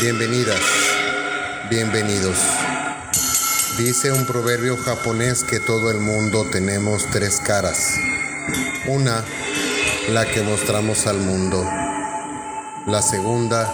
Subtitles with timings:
[0.00, 0.60] Bienvenidas,
[1.68, 2.36] bienvenidos.
[3.76, 7.96] Dice un proverbio japonés que todo el mundo tenemos tres caras.
[8.86, 9.24] Una,
[10.10, 11.68] la que mostramos al mundo.
[12.86, 13.68] La segunda,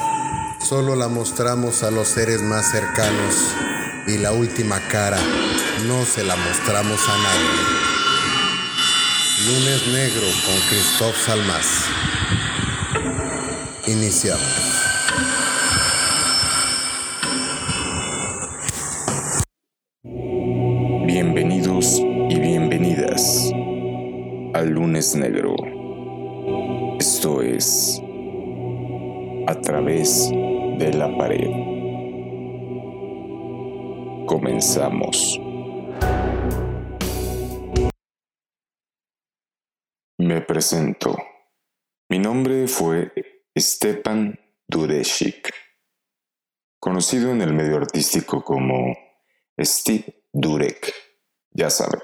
[0.59, 3.35] solo la mostramos a los seres más cercanos.
[4.07, 5.19] Y la última cara,
[5.87, 7.83] no se la mostramos a nadie.
[9.49, 11.67] Lunes Negro con Christoph Salmas.
[13.87, 14.72] Iniciamos.
[40.19, 41.17] Me presento.
[42.09, 43.13] Mi nombre fue
[43.59, 45.53] Stepan Dureshik,
[46.79, 48.97] conocido en el medio artístico como
[49.61, 50.95] Steve Durek.
[51.51, 51.99] Ya sabe,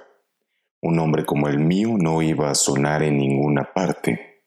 [0.83, 4.45] un nombre como el mío no iba a sonar en ninguna parte.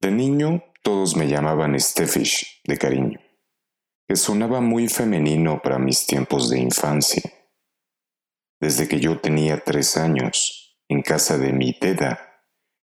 [0.00, 3.18] De niño todos me llamaban Stefish de cariño,
[4.06, 7.22] que sonaba muy femenino para mis tiempos de infancia.
[8.60, 12.42] Desde que yo tenía tres años, en casa de mi Teda,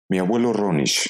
[0.10, 1.10] mi abuelo Ronish,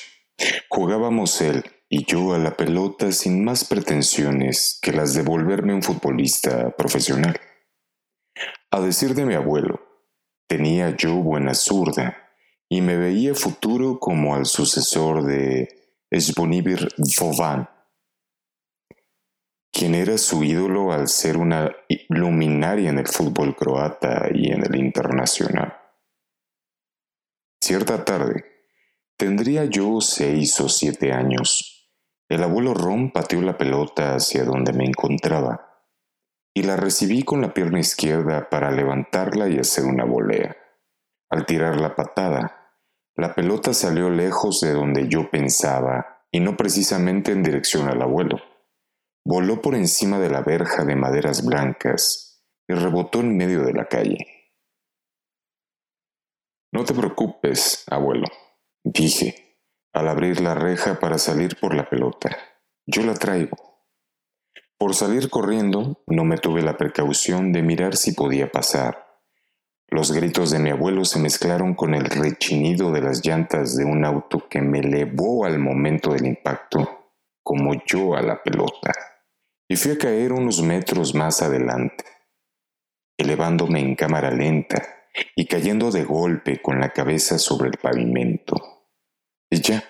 [0.70, 5.84] jugábamos él y yo a la pelota sin más pretensiones que las de volverme un
[5.84, 7.40] futbolista profesional.
[8.72, 9.82] A decir de mi abuelo,
[10.48, 12.30] tenía yo buena zurda
[12.70, 15.68] y me veía futuro como al sucesor de
[16.18, 16.88] Zvonimir
[17.20, 17.70] Vovan,
[19.72, 21.72] quien era su ídolo al ser una
[22.10, 25.78] luminaria en el fútbol croata y en el internacional.
[27.62, 28.46] Cierta tarde,
[29.18, 31.82] tendría yo seis o siete años,
[32.32, 35.84] el abuelo Ron pateó la pelota hacia donde me encontraba
[36.54, 40.56] y la recibí con la pierna izquierda para levantarla y hacer una volea.
[41.30, 42.74] Al tirar la patada,
[43.16, 48.38] la pelota salió lejos de donde yo pensaba y no precisamente en dirección al abuelo.
[49.24, 53.88] Voló por encima de la verja de maderas blancas y rebotó en medio de la
[53.88, 54.18] calle.
[56.74, 58.28] No te preocupes, abuelo,
[58.84, 59.60] dije,
[59.94, 62.36] al abrir la reja para salir por la pelota.
[62.88, 63.58] Yo la traigo.
[64.78, 69.20] Por salir corriendo, no me tuve la precaución de mirar si podía pasar.
[69.88, 74.06] Los gritos de mi abuelo se mezclaron con el rechinido de las llantas de un
[74.06, 77.12] auto que me elevó al momento del impacto,
[77.44, 78.94] como yo a la pelota,
[79.72, 82.04] y fui a caer unos metros más adelante,
[83.18, 84.86] elevándome en cámara lenta
[85.34, 88.58] y cayendo de golpe con la cabeza sobre el pavimento.
[89.50, 89.82] Y ya,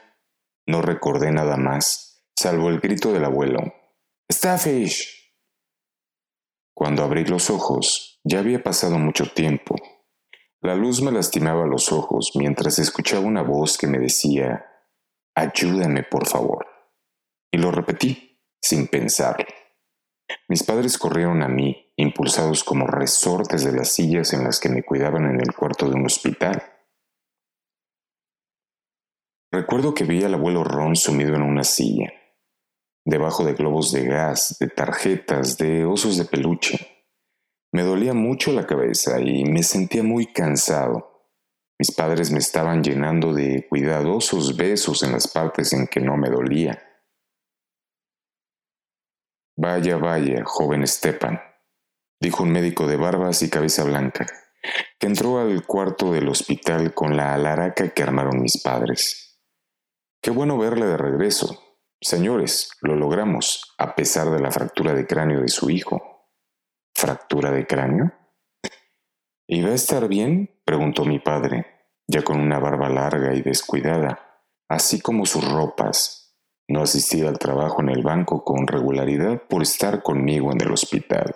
[0.67, 3.73] no recordé nada más, salvo el grito del abuelo
[4.31, 5.33] Starfish.
[6.75, 9.73] Cuando abrí los ojos, ya había pasado mucho tiempo.
[10.61, 14.63] La luz me lastimaba los ojos mientras escuchaba una voz que me decía,
[15.33, 16.67] Ayúdame, por favor.
[17.51, 19.43] Y lo repetí, sin pensar.
[20.47, 24.83] Mis padres corrieron a mí, impulsados como resortes de las sillas en las que me
[24.83, 26.63] cuidaban en el cuarto de un hospital.
[29.51, 32.13] Recuerdo que vi al abuelo Ron sumido en una silla
[33.05, 37.05] debajo de globos de gas, de tarjetas, de osos de peluche.
[37.73, 41.29] Me dolía mucho la cabeza y me sentía muy cansado.
[41.79, 46.29] Mis padres me estaban llenando de cuidadosos besos en las partes en que no me
[46.29, 46.90] dolía.
[49.63, 51.39] Vaya, vaya, joven Stepan,
[52.19, 54.25] dijo un médico de barbas y cabeza blanca,
[54.97, 59.39] que entró al cuarto del hospital con la alaraca que armaron mis padres.
[60.19, 61.71] Qué bueno verle de regreso,
[62.03, 66.31] Señores, lo logramos, a pesar de la fractura de cráneo de su hijo.
[66.95, 68.11] ¿Fractura de cráneo?
[69.47, 70.59] ¿Y va a estar bien?
[70.65, 71.67] preguntó mi padre,
[72.07, 76.20] ya con una barba larga y descuidada, así como sus ropas.
[76.71, 81.35] No asistía al trabajo en el banco con regularidad por estar conmigo en el hospital.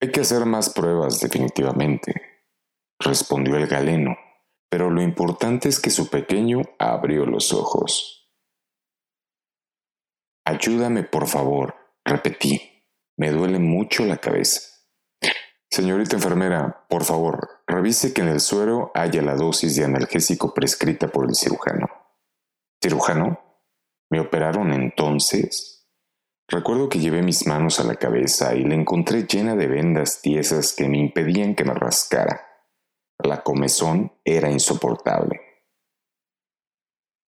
[0.00, 2.14] Hay que hacer más pruebas, definitivamente,
[2.98, 4.16] respondió el galeno,
[4.70, 8.32] pero lo importante es que su pequeño abrió los ojos.
[10.46, 11.74] Ayúdame, por favor,
[12.06, 12.86] repetí.
[13.18, 14.62] Me duele mucho la cabeza.
[15.70, 21.08] Señorita enfermera, por favor, revise que en el suero haya la dosis de analgésico prescrita
[21.08, 22.01] por el cirujano.
[22.82, 23.38] ¿Cirujano?
[24.10, 25.88] ¿Me operaron entonces?
[26.48, 30.72] Recuerdo que llevé mis manos a la cabeza y la encontré llena de vendas tiesas
[30.72, 32.40] que me impedían que me rascara.
[33.18, 35.40] La comezón era insoportable.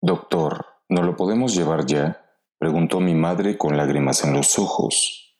[0.02, 2.24] Doctor, ¿no lo podemos llevar ya?
[2.58, 5.38] preguntó mi madre con lágrimas en los ojos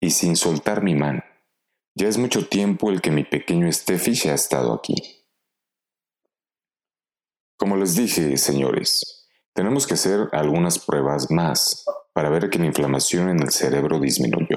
[0.00, 1.22] y sin soltar mi mano.
[1.94, 4.94] Ya es mucho tiempo el que mi pequeño Steffi ha estado aquí.
[7.58, 9.17] Como les dije, señores,
[9.58, 14.56] tenemos que hacer algunas pruebas más para ver que la inflamación en el cerebro disminuyó.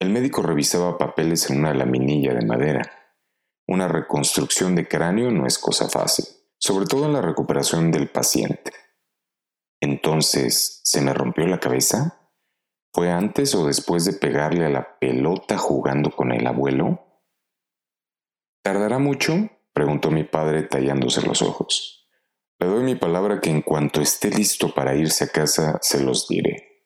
[0.00, 2.82] El médico revisaba papeles en una laminilla de madera.
[3.68, 6.24] Una reconstrucción de cráneo no es cosa fácil,
[6.58, 8.72] sobre todo en la recuperación del paciente.
[9.80, 12.28] Entonces, ¿se me rompió la cabeza?
[12.92, 17.22] ¿Fue antes o después de pegarle a la pelota jugando con el abuelo?
[18.64, 19.48] ¿Tardará mucho?
[19.72, 22.01] preguntó mi padre tallándose los ojos.
[22.62, 26.28] Le doy mi palabra que en cuanto esté listo para irse a casa se los
[26.28, 26.84] diré.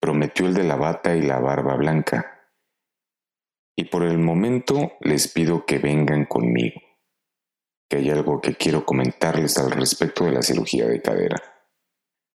[0.00, 2.48] Prometió el de la bata y la barba blanca.
[3.76, 6.80] Y por el momento les pido que vengan conmigo,
[7.90, 11.36] que hay algo que quiero comentarles al respecto de la cirugía de cadera.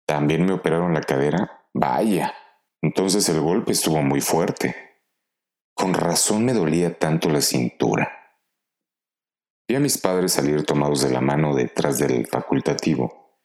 [0.04, 1.68] ¿También me operaron la cadera?
[1.74, 2.34] Vaya,
[2.82, 4.74] entonces el golpe estuvo muy fuerte.
[5.76, 8.23] Con razón me dolía tanto la cintura.
[9.66, 13.40] Vi a mis padres salir tomados de la mano detrás del facultativo.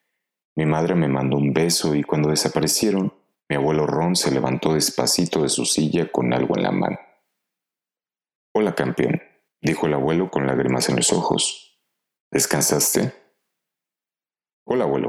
[0.57, 3.13] Mi madre me mandó un beso y cuando desaparecieron,
[3.47, 6.99] mi abuelo Ron se levantó despacito de su silla con algo en la mano.
[8.53, 9.21] Hola, campeón,
[9.61, 11.79] dijo el abuelo con lágrimas en los ojos.
[12.31, 13.13] ¿Descansaste?
[14.65, 15.07] Hola, abuelo,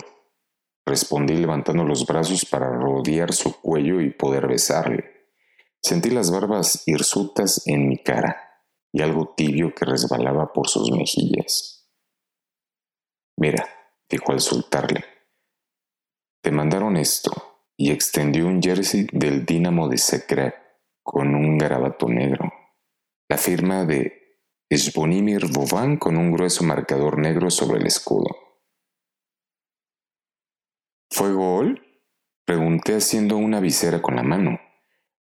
[0.86, 5.28] Respondí levantando los brazos para rodear su cuello y poder besarle.
[5.82, 8.50] Sentí las barbas hirsutas en mi cara
[8.92, 11.88] y algo tibio que resbalaba por sus mejillas.
[13.37, 13.69] Mira,
[14.08, 15.04] dijo al soltarle,
[16.42, 17.31] te mandaron esto
[17.76, 20.54] y extendió un jersey del Dínamo de Secret
[21.02, 22.52] con un garabato negro.
[23.28, 24.38] La firma de
[24.70, 28.28] Svonimir Vovan con un grueso marcador negro sobre el escudo.
[31.10, 31.87] ¿Fue gol?
[32.46, 34.60] Pregunté haciendo una visera con la mano.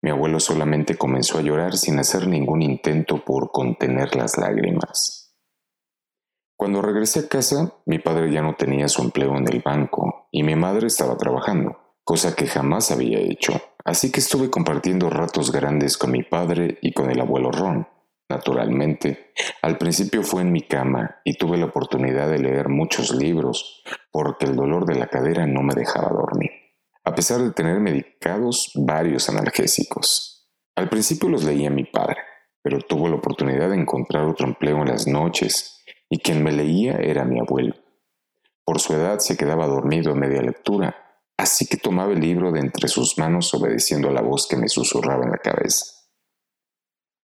[0.03, 5.35] Mi abuelo solamente comenzó a llorar sin hacer ningún intento por contener las lágrimas.
[6.57, 10.43] Cuando regresé a casa, mi padre ya no tenía su empleo en el banco y
[10.43, 15.97] mi madre estaba trabajando, cosa que jamás había hecho, así que estuve compartiendo ratos grandes
[15.97, 17.87] con mi padre y con el abuelo Ron.
[18.29, 23.83] Naturalmente, al principio fue en mi cama y tuve la oportunidad de leer muchos libros
[24.11, 26.48] porque el dolor de la cadera no me dejaba dormir,
[27.09, 30.47] a pesar de tener medicados varios analgésicos.
[30.77, 32.19] Al principio los leía mi padre,
[32.63, 36.99] pero tuvo la oportunidad de encontrar otro empleo en las noches y quien me leía
[36.99, 37.75] era mi abuelo.
[38.63, 42.61] Por su edad se quedaba dormido a media lectura, así que tomaba el libro de
[42.61, 45.87] entre sus manos obedeciendo a la voz que me susurraba en la cabeza.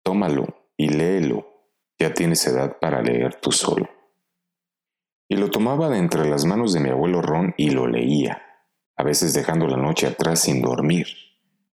[0.05, 1.49] Tómalo, y léelo.
[1.99, 3.89] Ya tienes edad para leer tú solo.
[5.29, 8.44] Y lo tomaba de entre las manos de mi abuelo Ron y lo leía,
[8.97, 11.07] a veces dejando la noche atrás sin dormir.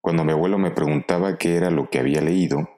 [0.01, 2.69] Cuando mi abuelo me preguntaba qué era lo que había leído,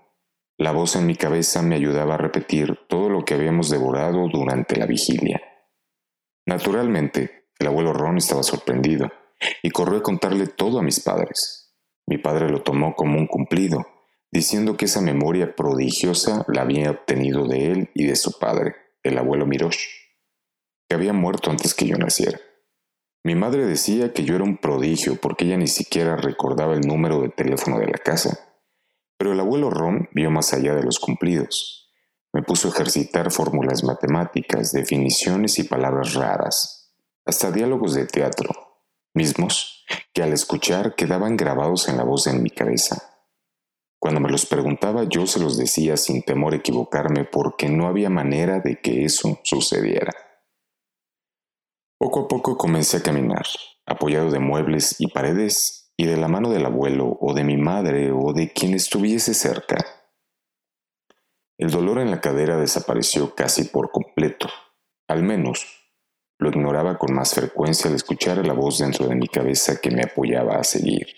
[0.56, 4.76] la voz en mi cabeza me ayudaba a repetir todo lo que habíamos devorado durante
[4.76, 5.40] la vigilia.
[6.46, 9.10] Naturalmente, el abuelo Ron estaba sorprendido
[9.62, 11.76] y corrió a contarle todo a mis padres.
[12.06, 13.86] Mi padre lo tomó como un cumplido
[14.30, 19.16] diciendo que esa memoria prodigiosa la había obtenido de él y de su padre, el
[19.18, 19.86] abuelo Mirosh,
[20.88, 22.38] que había muerto antes que yo naciera.
[23.28, 27.20] Mi madre decía que yo era un prodigio porque ella ni siquiera recordaba el número
[27.20, 28.38] de teléfono de la casa,
[29.18, 31.92] pero el abuelo Ron vio más allá de los cumplidos.
[32.32, 36.94] Me puso a ejercitar fórmulas matemáticas, definiciones y palabras raras,
[37.26, 38.78] hasta diálogos de teatro,
[39.12, 42.96] mismos que al escuchar quedaban grabados en la voz en mi cabeza.
[43.98, 48.08] Cuando me los preguntaba yo se los decía sin temor a equivocarme porque no había
[48.08, 50.27] manera de que eso sucediera.
[51.98, 53.44] Poco a poco comencé a caminar,
[53.84, 58.12] apoyado de muebles y paredes y de la mano del abuelo o de mi madre
[58.12, 59.76] o de quien estuviese cerca.
[61.58, 64.48] El dolor en la cadera desapareció casi por completo.
[65.08, 65.66] Al menos
[66.38, 70.02] lo ignoraba con más frecuencia al escuchar la voz dentro de mi cabeza que me
[70.02, 71.08] apoyaba a seguir.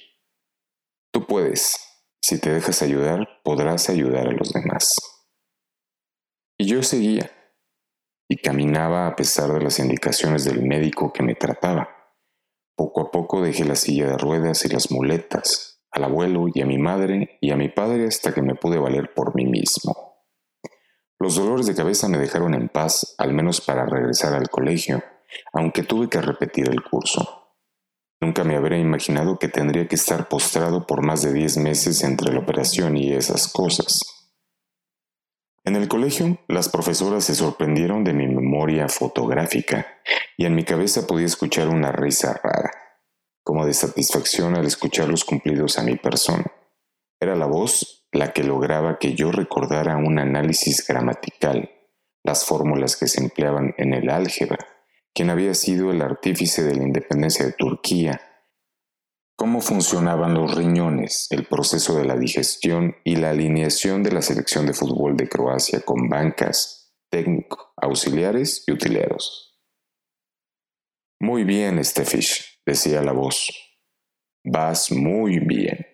[1.13, 1.77] Tú puedes,
[2.23, 4.97] si te dejas ayudar, podrás ayudar a los demás.
[6.57, 7.31] Y yo seguía,
[8.31, 11.89] y caminaba a pesar de las indicaciones del médico que me trataba.
[12.77, 16.65] Poco a poco dejé la silla de ruedas y las muletas, al abuelo y a
[16.65, 20.23] mi madre y a mi padre hasta que me pude valer por mí mismo.
[21.19, 25.03] Los dolores de cabeza me dejaron en paz, al menos para regresar al colegio,
[25.53, 27.57] aunque tuve que repetir el curso.
[28.21, 32.33] Nunca me habría imaginado que tendría que estar postrado por más de diez meses entre
[32.33, 34.20] la operación y esas cosas.
[35.65, 39.87] En el colegio, las profesoras se sorprendieron de mi memoria fotográfica
[40.39, 42.71] y en mi cabeza podía escuchar una risa rara,
[43.45, 46.51] como de satisfacción al escuchar los cumplidos a mi persona.
[47.21, 51.71] Era la voz la que lograba que yo recordara un análisis gramatical,
[52.25, 54.67] las fórmulas que se empleaban en el álgebra,
[55.15, 58.21] quien había sido el artífice de la independencia de Turquía,
[59.41, 64.67] cómo funcionaban los riñones, el proceso de la digestión y la alineación de la selección
[64.67, 69.59] de fútbol de Croacia con bancas, técnicos, auxiliares y utileros.
[71.23, 73.49] Muy bien, Stefish, decía la voz.
[74.45, 75.87] Vas muy bien.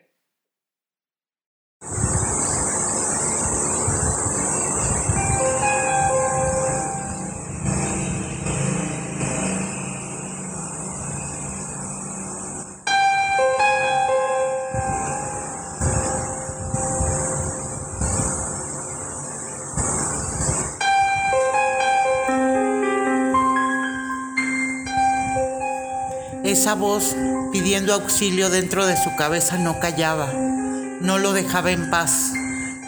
[26.58, 27.14] Esa voz
[27.52, 32.32] pidiendo auxilio dentro de su cabeza no callaba, no lo dejaba en paz,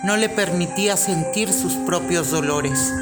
[0.04, 2.94] no le permitía sentir sus propios dolores.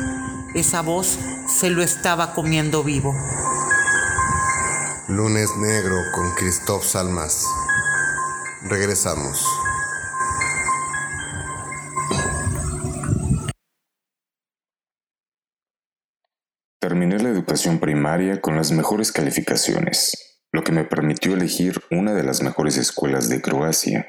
[0.56, 3.14] Esa voz se lo estaba comiendo vivo.
[5.06, 7.46] Lunes Negro con Christoph Salmas.
[8.62, 9.46] Regresamos.
[16.80, 22.22] Terminé la educación primaria con las mejores calificaciones lo que me permitió elegir una de
[22.22, 24.08] las mejores escuelas de Croacia.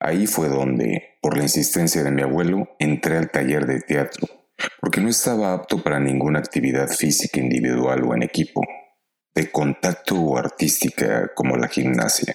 [0.00, 4.28] Ahí fue donde, por la insistencia de mi abuelo, entré al taller de teatro,
[4.80, 8.62] porque no estaba apto para ninguna actividad física individual o en equipo,
[9.34, 12.34] de contacto o artística como la gimnasia.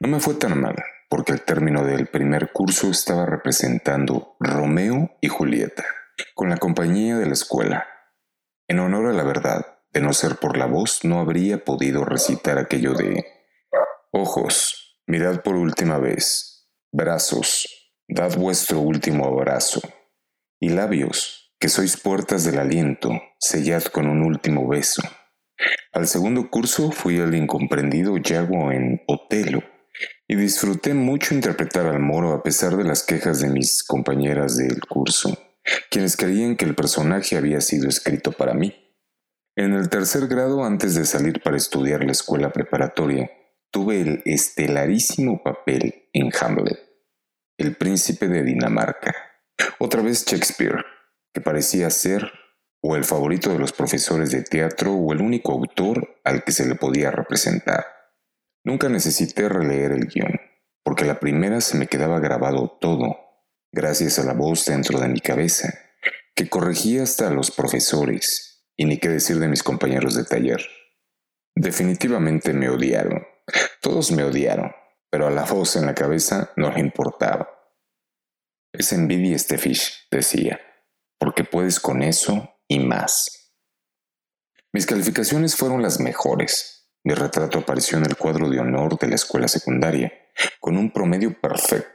[0.00, 0.76] No me fue tan mal,
[1.08, 5.84] porque al término del primer curso estaba representando Romeo y Julieta,
[6.34, 7.86] con la compañía de la escuela.
[8.68, 12.58] En honor a la verdad, de no ser por la voz, no habría podido recitar
[12.58, 13.24] aquello de
[14.10, 19.80] Ojos, mirad por última vez, brazos, dad vuestro último abrazo,
[20.60, 25.02] y labios, que sois puertas del aliento, sellad con un último beso.
[25.92, 29.62] Al segundo curso fui el incomprendido Yago en Otelo,
[30.26, 34.80] y disfruté mucho interpretar al moro a pesar de las quejas de mis compañeras del
[34.80, 35.36] curso,
[35.90, 38.87] quienes creían que el personaje había sido escrito para mí.
[39.58, 43.28] En el tercer grado, antes de salir para estudiar la escuela preparatoria,
[43.72, 46.78] tuve el estelarísimo papel en Hamlet,
[47.58, 49.12] el príncipe de Dinamarca.
[49.80, 50.84] Otra vez Shakespeare,
[51.34, 52.30] que parecía ser
[52.80, 56.68] o el favorito de los profesores de teatro o el único autor al que se
[56.68, 57.84] le podía representar.
[58.62, 60.40] Nunca necesité releer el guion,
[60.84, 63.16] porque la primera se me quedaba grabado todo,
[63.72, 65.76] gracias a la voz dentro de mi cabeza,
[66.36, 68.47] que corregía hasta a los profesores
[68.78, 70.64] y ni qué decir de mis compañeros de taller.
[71.54, 73.26] Definitivamente me odiaron.
[73.82, 74.72] Todos me odiaron,
[75.10, 77.50] pero a la voz en la cabeza no le importaba.
[78.72, 80.60] Es envidia este fish, decía,
[81.18, 83.52] porque puedes con eso y más.
[84.72, 86.88] Mis calificaciones fueron las mejores.
[87.02, 90.12] Mi retrato apareció en el cuadro de honor de la escuela secundaria,
[90.60, 91.90] con un promedio perfecto.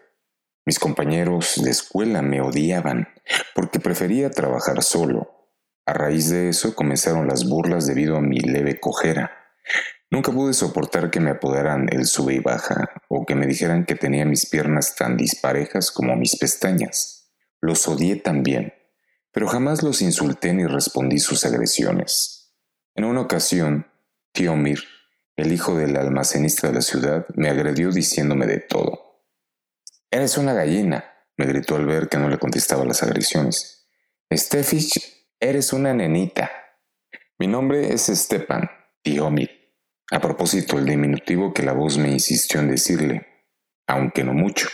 [0.66, 3.08] Mis compañeros de escuela me odiaban
[3.56, 5.43] porque prefería trabajar solo
[5.86, 9.32] a raíz de eso comenzaron las burlas debido a mi leve cojera.
[10.10, 13.96] Nunca pude soportar que me apodaran el sube y baja o que me dijeran que
[13.96, 17.32] tenía mis piernas tan disparejas como mis pestañas.
[17.60, 18.74] Los odié también,
[19.32, 22.54] pero jamás los insulté ni respondí sus agresiones.
[22.96, 23.88] En una ocasión,
[24.32, 24.80] tío Mir,
[25.36, 29.24] el hijo del almacenista de la ciudad, me agredió diciéndome de todo.
[30.12, 31.06] Eres una gallina,
[31.38, 33.88] me gritó al ver que no le contestaba las agresiones.
[34.32, 36.50] Stefich Eres una nenita.
[37.38, 38.70] Mi nombre es Stepan,
[39.02, 39.52] Tiomit.
[40.10, 43.28] A propósito, el diminutivo que la voz me insistió en decirle,
[43.86, 44.70] aunque no mucho.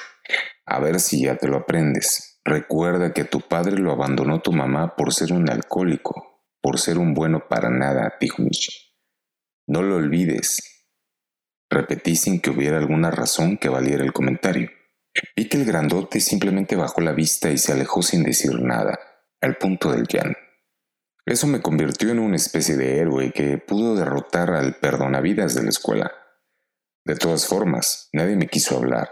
[0.67, 2.39] A ver si ya te lo aprendes.
[2.45, 7.15] Recuerda que tu padre lo abandonó tu mamá por ser un alcohólico, por ser un
[7.15, 8.43] bueno para nada, dijo
[9.65, 10.85] No lo olvides.
[11.67, 14.69] Repetí sin que hubiera alguna razón que valiera el comentario.
[15.35, 18.99] Vi que el grandote simplemente bajó la vista y se alejó sin decir nada,
[19.41, 20.37] al punto del llanto.
[21.25, 25.69] Eso me convirtió en una especie de héroe que pudo derrotar al perdonavidas de la
[25.69, 26.11] escuela.
[27.05, 29.09] De todas formas, nadie me quiso hablar.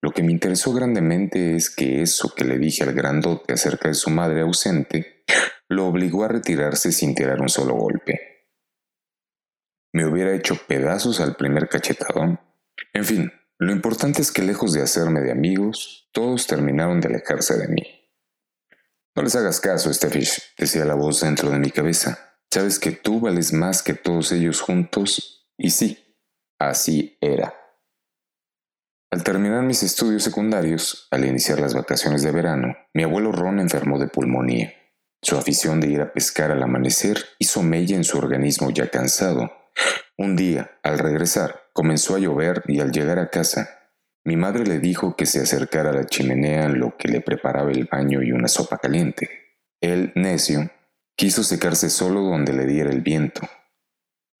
[0.00, 3.94] Lo que me interesó grandemente es que eso que le dije al grandote acerca de
[3.94, 5.24] su madre ausente
[5.68, 8.46] lo obligó a retirarse sin tirar un solo golpe.
[9.92, 12.40] Me hubiera hecho pedazos al primer cachetadón.
[12.92, 17.58] En fin, lo importante es que lejos de hacerme de amigos, todos terminaron de alejarse
[17.58, 17.97] de mí.
[19.18, 22.36] No les hagas caso, Steffish, decía la voz dentro de mi cabeza.
[22.52, 25.50] Sabes que tú vales más que todos ellos juntos.
[25.58, 26.16] Y sí,
[26.60, 27.52] así era.
[29.10, 33.98] Al terminar mis estudios secundarios, al iniciar las vacaciones de verano, mi abuelo Ron enfermó
[33.98, 34.72] de pulmonía.
[35.20, 39.50] Su afición de ir a pescar al amanecer hizo mella en su organismo ya cansado.
[40.16, 43.77] Un día, al regresar, comenzó a llover y al llegar a casa,
[44.24, 47.70] mi madre le dijo que se acercara a la chimenea en lo que le preparaba
[47.70, 49.30] el baño y una sopa caliente.
[49.80, 50.70] Él, necio,
[51.16, 53.42] quiso secarse solo donde le diera el viento.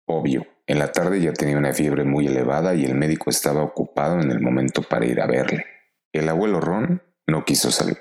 [0.06, 4.20] Obvio, en la tarde ya tenía una fiebre muy elevada y el médico estaba ocupado
[4.20, 5.64] en el momento para ir a verle.
[6.12, 7.98] El abuelo Ron no quiso salir.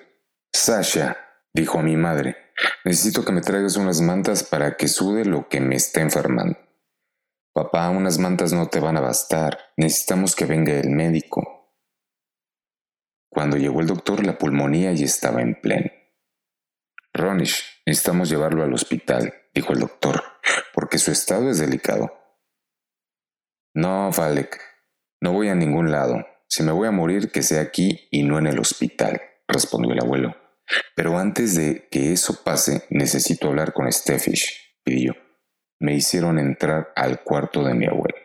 [0.53, 1.17] Sasha,
[1.53, 2.35] dijo a mi madre,
[2.83, 6.57] necesito que me traigas unas mantas para que sude lo que me está enfermando.
[7.53, 11.56] Papá, unas mantas no te van a bastar, necesitamos que venga el médico.
[13.37, 15.91] Cuando llegó el doctor, la pulmonía ya estaba en pleno.
[17.13, 20.23] Ronish, necesitamos llevarlo al hospital, dijo el doctor,
[20.73, 22.11] porque su estado es delicado.
[23.75, 24.59] No, Falek,
[25.21, 26.25] no voy a ningún lado.
[26.49, 30.01] Si me voy a morir, que sea aquí y no en el hospital, respondió el
[30.01, 30.35] abuelo.
[30.95, 35.15] Pero antes de que eso pase, necesito hablar con Steffish, pidió.
[35.79, 38.17] Me hicieron entrar al cuarto de mi abuelo.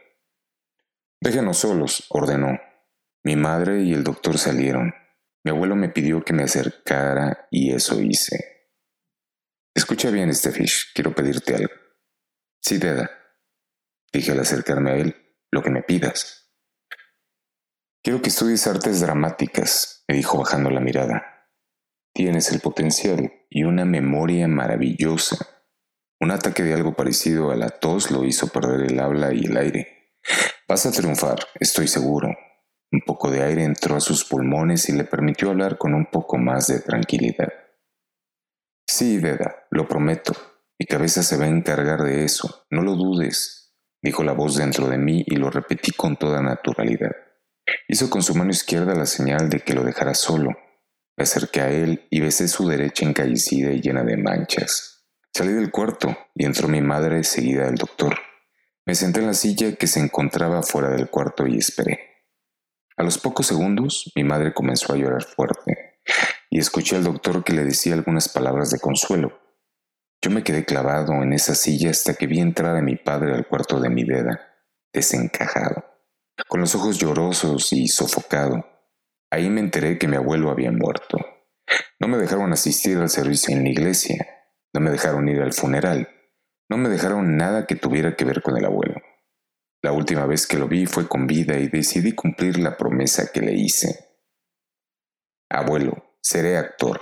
[1.21, 2.59] Déjenos solos, ordenó.
[3.25, 5.02] Mi madre y el doctor salieron.
[5.45, 8.69] Mi abuelo me pidió que me acercara y eso hice.
[9.75, 11.73] Escucha bien, Steffish, quiero pedirte algo.
[12.61, 13.11] Sí, Deda,
[14.13, 15.17] dije al acercarme a él,
[15.51, 16.53] lo que me pidas.
[18.05, 21.49] Quiero que estudies artes dramáticas, me dijo bajando la mirada.
[22.15, 25.37] Tienes el potencial y una memoria maravillosa.
[26.21, 29.57] Un ataque de algo parecido a la tos lo hizo perder el habla y el
[29.57, 30.13] aire.
[30.69, 32.29] Vas a triunfar, estoy seguro.
[32.93, 36.37] Un poco de aire entró a sus pulmones y le permitió hablar con un poco
[36.37, 37.49] más de tranquilidad.
[38.87, 40.35] Sí, Deda, lo prometo.
[40.79, 44.89] Mi cabeza se va a encargar de eso, no lo dudes, dijo la voz dentro
[44.89, 47.13] de mí y lo repetí con toda naturalidad.
[47.89, 50.51] Hizo con su mano izquierda la señal de que lo dejara solo.
[51.17, 55.07] Me acerqué a él y besé su derecha encallecida y llena de manchas.
[55.33, 58.19] Salí del cuarto y entró mi madre seguida del doctor.
[58.85, 62.12] Me senté en la silla que se encontraba fuera del cuarto y esperé.
[62.97, 66.01] A los pocos segundos, mi madre comenzó a llorar fuerte
[66.51, 69.41] y escuché al doctor que le decía algunas palabras de consuelo.
[70.21, 73.49] Yo me quedé clavado en esa silla hasta que vi entrar a mi padre al
[73.49, 74.41] cuarto de mi deda,
[74.93, 75.85] desencajado,
[76.49, 78.67] con los ojos llorosos y sofocado.
[79.31, 81.19] Ahí me enteré que mi abuelo había muerto.
[81.99, 84.27] No me dejaron asistir al servicio en la iglesia,
[84.75, 86.09] no me dejaron ir al funeral,
[86.69, 89.01] no me dejaron nada que tuviera que ver con el abuelo.
[89.83, 93.41] La última vez que lo vi fue con vida y decidí cumplir la promesa que
[93.41, 94.17] le hice.
[95.51, 97.01] Abuelo, seré actor,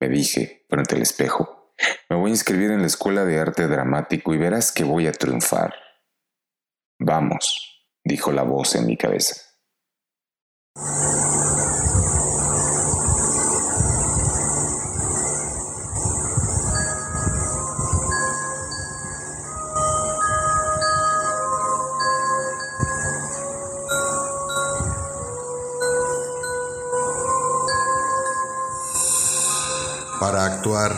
[0.00, 1.72] me dije frente al espejo.
[2.10, 5.12] Me voy a inscribir en la escuela de arte dramático y verás que voy a
[5.12, 5.72] triunfar.
[6.98, 9.40] Vamos, dijo la voz en mi cabeza.
[30.20, 30.94] Para actuar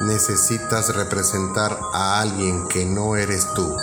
[0.00, 3.76] necesitas representar a alguien que no eres tú.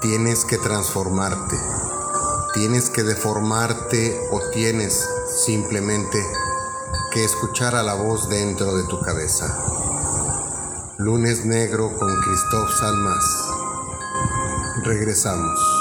[0.00, 1.60] Tienes que transformarte.
[2.54, 5.06] Tienes que deformarte o tienes
[5.44, 6.18] simplemente
[7.12, 9.54] que escuchar a la voz dentro de tu cabeza.
[10.96, 13.24] Lunes Negro con Christoph Salmas.
[14.82, 15.71] Regresamos.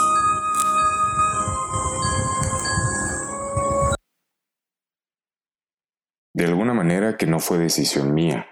[7.22, 8.48] Que no fue decisión mía.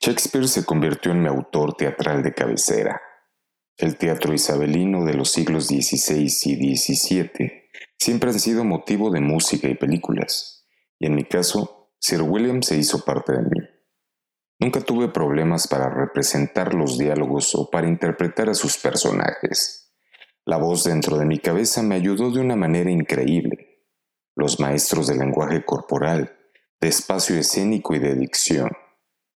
[0.00, 3.02] Shakespeare se convirtió en mi autor teatral de cabecera.
[3.76, 9.66] El teatro isabelino de los siglos XVI y XVII siempre ha sido motivo de música
[9.66, 10.64] y películas,
[11.00, 13.66] y en mi caso, Sir William se hizo parte de mí.
[14.60, 19.92] Nunca tuve problemas para representar los diálogos o para interpretar a sus personajes.
[20.44, 23.88] La voz dentro de mi cabeza me ayudó de una manera increíble.
[24.36, 26.38] Los maestros del lenguaje corporal,
[26.82, 28.68] de espacio escénico y de dicción.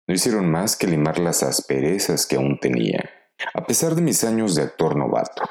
[0.08, 3.08] No hicieron más que limar las asperezas que aún tenía,
[3.54, 5.44] a pesar de mis años de actor novato.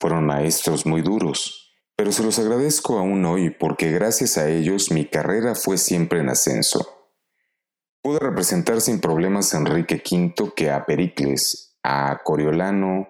[0.00, 5.04] Fueron maestros muy duros, pero se los agradezco aún hoy porque gracias a ellos mi
[5.04, 7.10] carrera fue siempre en ascenso.
[8.00, 13.06] Pude representar sin problemas a Enrique V que a Pericles, a Coriolano,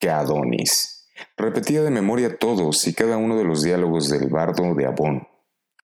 [0.00, 1.08] que a Adonis.
[1.36, 5.28] Repetía de memoria todos y cada uno de los diálogos del bardo de Abón,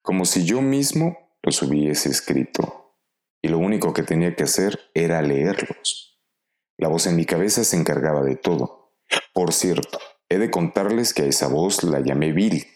[0.02, 2.80] como si yo mismo los hubiese escrito.
[3.42, 6.18] y lo único que tenía que hacer era leerlos.
[6.78, 8.94] La voz en mi cabeza se encargaba de todo.
[9.34, 9.98] Por cierto,
[10.30, 12.66] he de contarles que a esa voz la llamé Bill,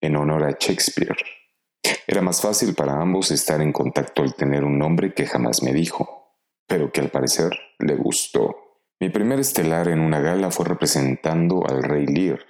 [0.00, 1.16] en honor a Shakespeare.
[2.08, 5.72] Era más fácil para ambos estar en contacto al tener un nombre que jamás me
[5.72, 6.34] dijo,
[6.66, 8.56] pero que al parecer le gustó.
[9.00, 12.40] Mi primer estelar en una gala fue representando al rey Lear.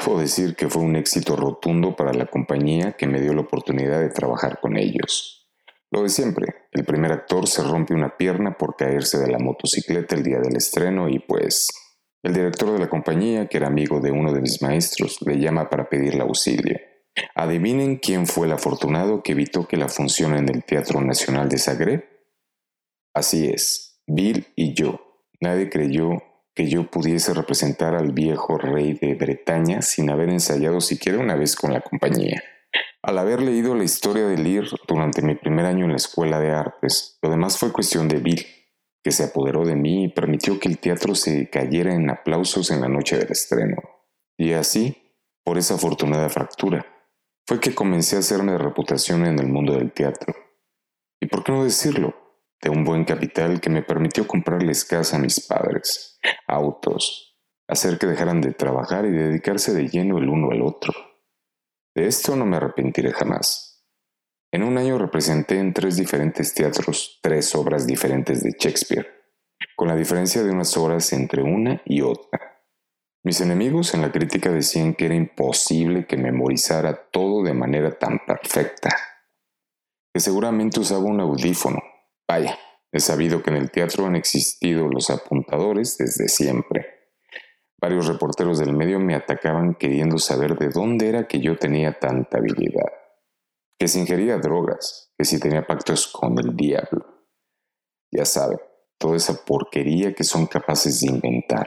[0.00, 4.00] Debo decir que fue un éxito rotundo para la compañía que me dio la oportunidad
[4.00, 5.48] de trabajar con ellos.
[5.90, 10.14] Lo de siempre, el primer actor se rompe una pierna por caerse de la motocicleta
[10.14, 11.68] el día del estreno y pues
[12.22, 15.68] el director de la compañía, que era amigo de uno de mis maestros, le llama
[15.68, 16.78] para pedirle auxilio.
[17.34, 21.58] Adivinen quién fue el afortunado que evitó que la función en el Teatro Nacional de
[21.58, 22.04] Zagreb.
[23.12, 25.00] Así es, Bill y yo.
[25.40, 26.22] Nadie creyó
[26.54, 31.56] que yo pudiese representar al viejo rey de Bretaña sin haber ensayado siquiera una vez
[31.56, 32.42] con la compañía.
[33.02, 36.50] Al haber leído la historia de Lear durante mi primer año en la escuela de
[36.50, 38.46] artes, lo demás fue cuestión de Bill,
[39.02, 42.82] que se apoderó de mí y permitió que el teatro se cayera en aplausos en
[42.82, 43.78] la noche del estreno.
[44.36, 46.84] Y así, por esa afortunada fractura,
[47.46, 50.34] fue que comencé a hacerme reputación en el mundo del teatro.
[51.20, 52.14] ¿Y por qué no decirlo?
[52.62, 58.06] De un buen capital que me permitió comprarles casa a mis padres, autos, hacer que
[58.06, 60.92] dejaran de trabajar y dedicarse de lleno el uno al otro.
[61.94, 63.70] De esto no me arrepentiré jamás.
[64.52, 69.06] En un año representé en tres diferentes teatros tres obras diferentes de Shakespeare,
[69.76, 72.50] con la diferencia de unas horas entre una y otra.
[73.22, 78.18] Mis enemigos en la crítica decían que era imposible que memorizara todo de manera tan
[78.26, 78.90] perfecta,
[80.12, 81.80] que seguramente usaba un audífono.
[82.30, 82.56] Vaya,
[82.92, 86.86] he sabido que en el teatro han existido los apuntadores desde siempre.
[87.80, 92.38] Varios reporteros del medio me atacaban queriendo saber de dónde era que yo tenía tanta
[92.38, 92.92] habilidad,
[93.76, 97.26] que si ingería drogas, que si tenía pactos con el diablo.
[98.12, 98.60] Ya sabe,
[98.96, 101.66] toda esa porquería que son capaces de inventar.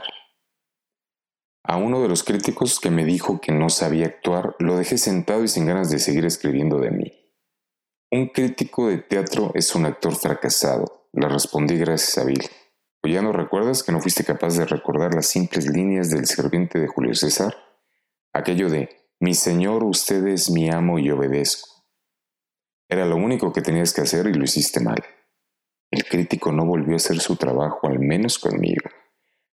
[1.62, 5.44] A uno de los críticos que me dijo que no sabía actuar, lo dejé sentado
[5.44, 7.23] y sin ganas de seguir escribiendo de mí.
[8.10, 12.42] Un crítico de teatro es un actor fracasado, le respondí gracias a Bill.
[13.02, 16.78] ¿O ya no recuerdas que no fuiste capaz de recordar las simples líneas del sirviente
[16.78, 17.54] de Julio César?
[18.32, 18.88] Aquello de,
[19.20, 21.68] mi señor, usted es mi amo y obedezco.
[22.88, 25.02] Era lo único que tenías que hacer y lo hiciste mal.
[25.90, 28.90] El crítico no volvió a hacer su trabajo, al menos conmigo.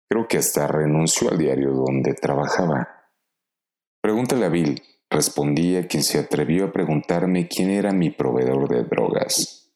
[0.10, 3.12] Creo que hasta renunció al diario donde trabajaba.
[4.02, 4.82] Pregúntale a Bill,
[5.12, 9.72] respondí a quien se atrevió a preguntarme quién era mi proveedor de drogas.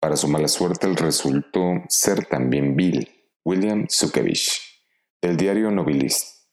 [0.00, 3.08] Para su mala suerte, el resultó ser también Bill,
[3.44, 4.60] William Sukevich,
[5.22, 6.48] del diario Nobilist,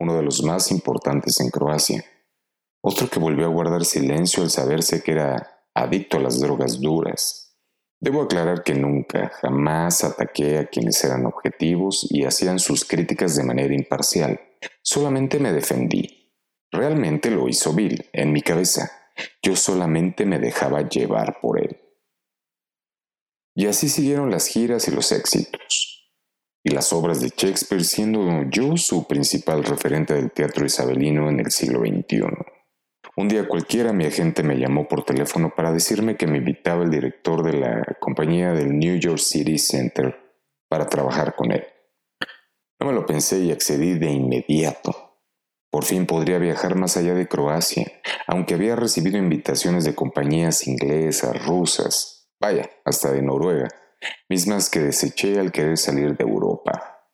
[0.00, 2.02] uno de los más importantes en Croacia.
[2.82, 7.44] Otro que volvió a guardar silencio al saberse que era adicto a las drogas duras
[8.04, 13.44] Debo aclarar que nunca, jamás ataqué a quienes eran objetivos y hacían sus críticas de
[13.44, 14.38] manera imparcial.
[14.82, 16.23] Solamente me defendí.
[16.74, 18.90] Realmente lo hizo Bill, en mi cabeza.
[19.40, 21.80] Yo solamente me dejaba llevar por él.
[23.54, 26.10] Y así siguieron las giras y los éxitos.
[26.64, 31.52] Y las obras de Shakespeare siendo yo su principal referente del teatro isabelino en el
[31.52, 32.24] siglo XXI.
[33.16, 36.90] Un día cualquiera mi agente me llamó por teléfono para decirme que me invitaba el
[36.90, 40.18] director de la compañía del New York City Center
[40.68, 41.64] para trabajar con él.
[42.80, 45.03] No me lo pensé y accedí de inmediato.
[45.74, 51.44] Por fin podría viajar más allá de Croacia, aunque había recibido invitaciones de compañías inglesas,
[51.44, 53.66] rusas, vaya, hasta de Noruega,
[54.28, 57.08] mismas que deseché al querer salir de Europa.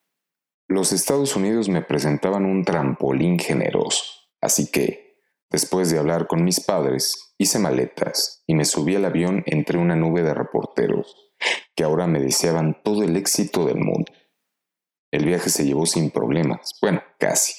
[0.68, 4.04] Los Estados Unidos me presentaban un trampolín generoso,
[4.42, 5.16] así que
[5.50, 9.96] Después de hablar con mis padres, hice maletas y me subí al avión entre una
[9.96, 11.32] nube de reporteros
[11.74, 14.12] que ahora me deseaban todo el éxito del mundo.
[15.10, 17.54] El viaje se llevó sin problemas, bueno, casi,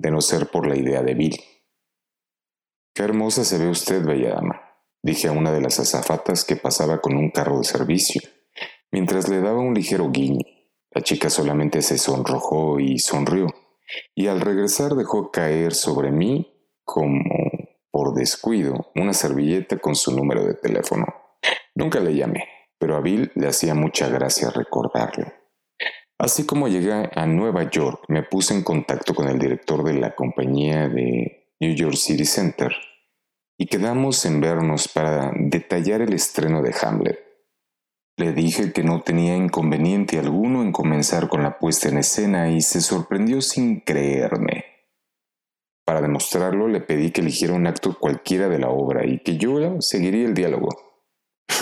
[0.00, 1.36] de no ser por la idea de Bill.
[2.94, 4.62] Qué hermosa se ve usted, bella dama,
[5.02, 8.22] dije a una de las azafatas que pasaba con un carro de servicio,
[8.90, 10.44] mientras le daba un ligero guiño.
[10.90, 13.46] La chica solamente se sonrojó y sonrió,
[14.14, 17.22] y al regresar dejó caer sobre mí como
[17.90, 21.06] por descuido una servilleta con su número de teléfono.
[21.74, 25.39] Nunca le llamé, pero a Bill le hacía mucha gracia recordarlo.
[26.20, 30.14] Así como llegué a Nueva York, me puse en contacto con el director de la
[30.14, 32.76] compañía de New York City Center
[33.58, 37.18] y quedamos en vernos para detallar el estreno de Hamlet.
[38.18, 42.60] Le dije que no tenía inconveniente alguno en comenzar con la puesta en escena y
[42.60, 44.66] se sorprendió sin creerme.
[45.86, 49.80] Para demostrarlo, le pedí que eligiera un acto cualquiera de la obra y que yo
[49.80, 50.68] seguiría el diálogo.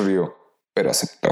[0.04, 0.34] Río.
[0.74, 1.30] pero aceptó.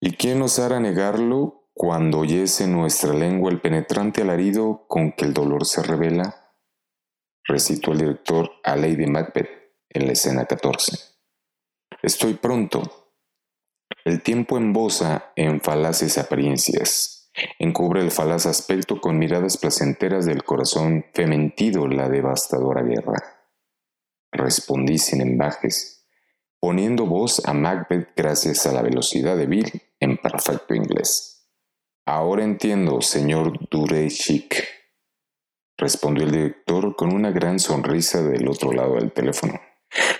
[0.00, 5.66] ¿Y quién osara negarlo cuando oyese nuestra lengua el penetrante alarido con que el dolor
[5.66, 6.52] se revela?
[7.42, 9.50] Recitó el director a Lady Macbeth
[9.90, 10.96] en la escena 14.
[12.02, 13.10] Estoy pronto.
[14.04, 21.06] El tiempo embosa en falaces apariencias, encubre el falaz aspecto con miradas placenteras del corazón
[21.12, 23.16] fementido la devastadora guerra.
[24.30, 26.06] Respondí sin embajes,
[26.60, 31.33] poniendo voz a Macbeth gracias a la velocidad de Bill en perfecto inglés.
[32.06, 34.62] Ahora entiendo, señor Durechik,
[35.78, 39.60] respondió el director con una gran sonrisa del otro lado del teléfono.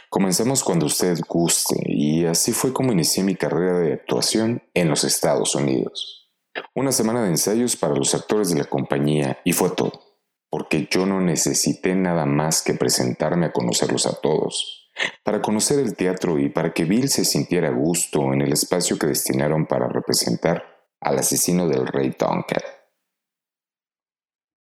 [0.08, 5.04] Comenzamos cuando usted guste, y así fue como inicié mi carrera de actuación en los
[5.04, 6.30] Estados Unidos.
[6.74, 10.14] Una semana de ensayos para los actores de la compañía y fue todo
[10.54, 14.88] porque yo no necesité nada más que presentarme a conocerlos a todos,
[15.24, 18.96] para conocer el teatro y para que Bill se sintiera a gusto en el espacio
[18.96, 20.73] que destinaron para representar
[21.04, 22.62] al asesino del rey Duncan.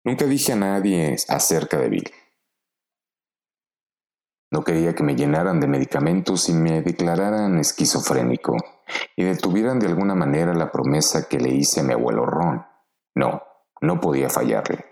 [0.05, 2.11] Nunca dije a nadie acerca de Bill.
[4.50, 8.57] No quería que me llenaran de medicamentos y me declararan esquizofrénico
[9.14, 12.66] y detuvieran de alguna manera la promesa que le hice a mi abuelo Ron.
[13.14, 13.42] No,
[13.83, 14.87] no podía fallarle.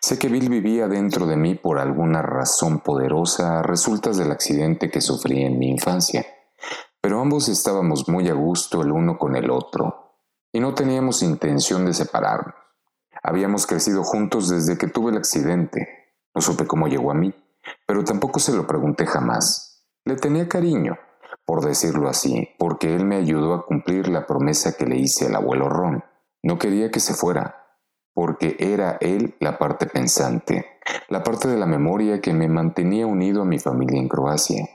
[0.00, 4.90] Sé que Bill vivía dentro de mí por alguna razón poderosa a resultas del accidente
[4.90, 6.24] que sufrí en mi infancia,
[7.00, 10.03] pero ambos estábamos muy a gusto el uno con el otro
[10.54, 12.54] y no teníamos intención de separarnos.
[13.24, 15.88] Habíamos crecido juntos desde que tuve el accidente.
[16.32, 17.34] No supe cómo llegó a mí,
[17.86, 19.84] pero tampoco se lo pregunté jamás.
[20.04, 20.96] Le tenía cariño,
[21.44, 25.34] por decirlo así, porque él me ayudó a cumplir la promesa que le hice al
[25.34, 26.04] abuelo Ron.
[26.44, 27.66] No quería que se fuera,
[28.14, 30.66] porque era él la parte pensante,
[31.08, 34.68] la parte de la memoria que me mantenía unido a mi familia en Croacia,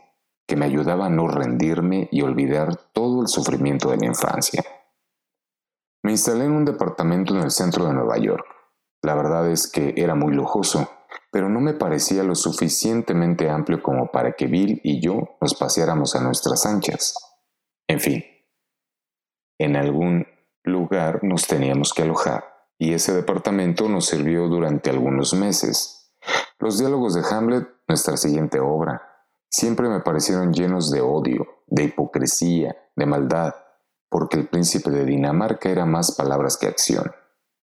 [0.45, 4.61] que me ayudaba a no rendirme y olvidar todo el sufrimiento de la infancia.
[6.09, 8.43] Me instalé en un departamento en el centro de Nueva York.
[9.03, 10.89] La verdad es que era muy lujoso,
[11.31, 16.15] pero no me parecía lo suficientemente amplio como para que Bill y yo nos paseáramos
[16.15, 17.13] a nuestras anchas.
[17.87, 18.23] En fin,
[19.59, 20.25] en algún
[20.63, 22.43] lugar nos teníamos que alojar
[22.79, 26.11] y ese departamento nos sirvió durante algunos meses.
[26.57, 32.75] Los diálogos de Hamlet, nuestra siguiente obra, siempre me parecieron llenos de odio, de hipocresía,
[32.95, 33.53] de maldad,
[34.09, 37.11] porque el príncipe de Dinamarca era más palabras que acción.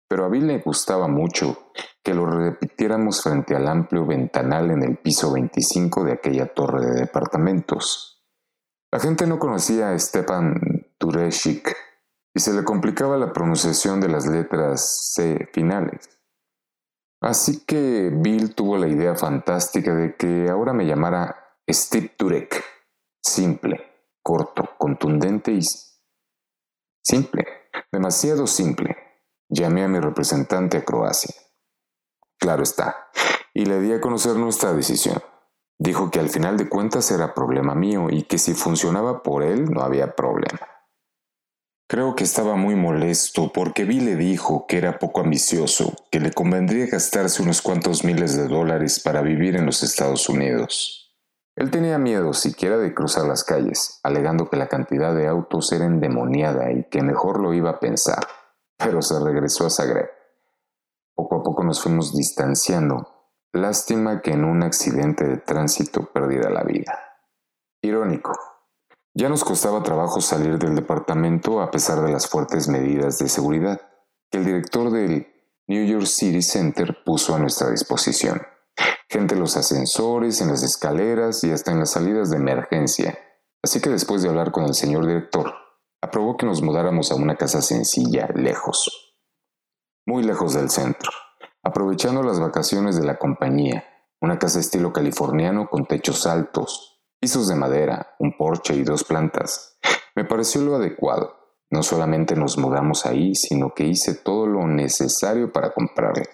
[0.08, 1.72] Pero a Bill le gustaba mucho
[2.04, 7.00] que lo repitiéramos frente al amplio ventanal en el piso 25 de aquella torre de
[7.00, 8.24] departamentos.
[8.92, 11.74] La gente no conocía a Stepan Tureshik,
[12.36, 16.20] y se le complicaba la pronunciación de las letras C finales.
[17.22, 22.62] Así que Bill tuvo la idea fantástica de que ahora me llamara Steve Turek.
[23.22, 23.80] Simple,
[24.22, 25.62] corto, contundente y
[27.06, 27.44] simple.
[27.92, 28.96] Demasiado simple.
[29.48, 31.34] Llamé a mi representante a Croacia.
[32.38, 33.10] Claro está.
[33.54, 35.22] Y le di a conocer nuestra decisión.
[35.78, 39.70] Dijo que al final de cuentas era problema mío y que si funcionaba por él
[39.70, 40.60] no había problema.
[41.88, 46.32] Creo que estaba muy molesto porque Vi le dijo que era poco ambicioso, que le
[46.32, 51.05] convendría gastarse unos cuantos miles de dólares para vivir en los Estados Unidos.
[51.56, 55.86] Él tenía miedo siquiera de cruzar las calles, alegando que la cantidad de autos era
[55.86, 58.26] endemoniada y que mejor lo iba a pensar,
[58.76, 60.10] pero se regresó a Zagreb.
[61.14, 63.08] Poco a poco nos fuimos distanciando.
[63.52, 66.92] Lástima que en un accidente de tránsito perdiera la vida.
[67.80, 68.38] Irónico,
[69.14, 73.80] ya nos costaba trabajo salir del departamento a pesar de las fuertes medidas de seguridad
[74.30, 75.26] que el director del
[75.68, 78.42] New York City Center puso a nuestra disposición.
[79.08, 83.18] Gente en los ascensores, en las escaleras y hasta en las salidas de emergencia.
[83.62, 85.52] Así que después de hablar con el señor director,
[86.02, 89.14] aprobó que nos mudáramos a una casa sencilla, lejos.
[90.06, 91.10] Muy lejos del centro,
[91.62, 93.84] aprovechando las vacaciones de la compañía,
[94.20, 99.78] una casa estilo californiano con techos altos, pisos de madera, un porche y dos plantas.
[100.14, 101.34] Me pareció lo adecuado.
[101.70, 106.28] No solamente nos mudamos ahí, sino que hice todo lo necesario para comprarle.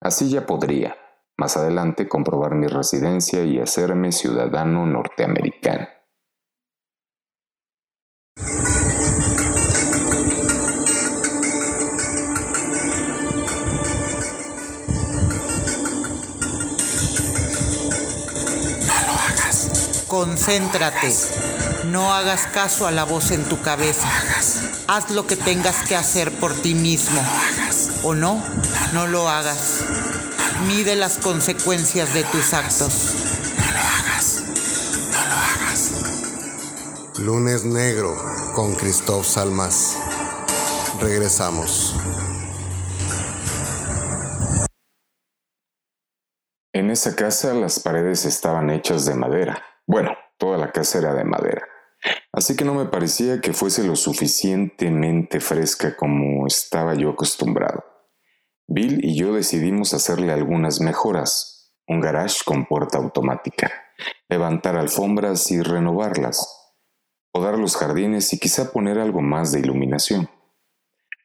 [0.00, 0.96] Así ya podría,
[1.36, 5.88] más adelante, comprobar mi residencia y hacerme ciudadano norteamericano.
[20.08, 21.12] Concéntrate.
[21.86, 24.08] No hagas caso a la voz en tu cabeza.
[24.86, 27.20] Haz lo que tengas que hacer por ti mismo.
[28.04, 28.40] O no,
[28.92, 29.84] no lo hagas.
[30.66, 33.14] Mide las consecuencias de tus actos.
[33.56, 34.42] No lo hagas.
[35.12, 37.18] No lo hagas.
[37.18, 38.16] Lunes Negro
[38.54, 39.98] con Christoph Salmas.
[41.00, 41.94] Regresamos.
[46.72, 49.62] En esa casa las paredes estaban hechas de madera.
[49.86, 51.68] Bueno, toda la casa era de madera.
[52.32, 57.93] Así que no me parecía que fuese lo suficientemente fresca como estaba yo acostumbrado.
[58.66, 61.72] Bill y yo decidimos hacerle algunas mejoras.
[61.86, 63.70] Un garage con puerta automática,
[64.30, 66.72] levantar alfombras y renovarlas,
[67.30, 70.30] podar los jardines y quizá poner algo más de iluminación.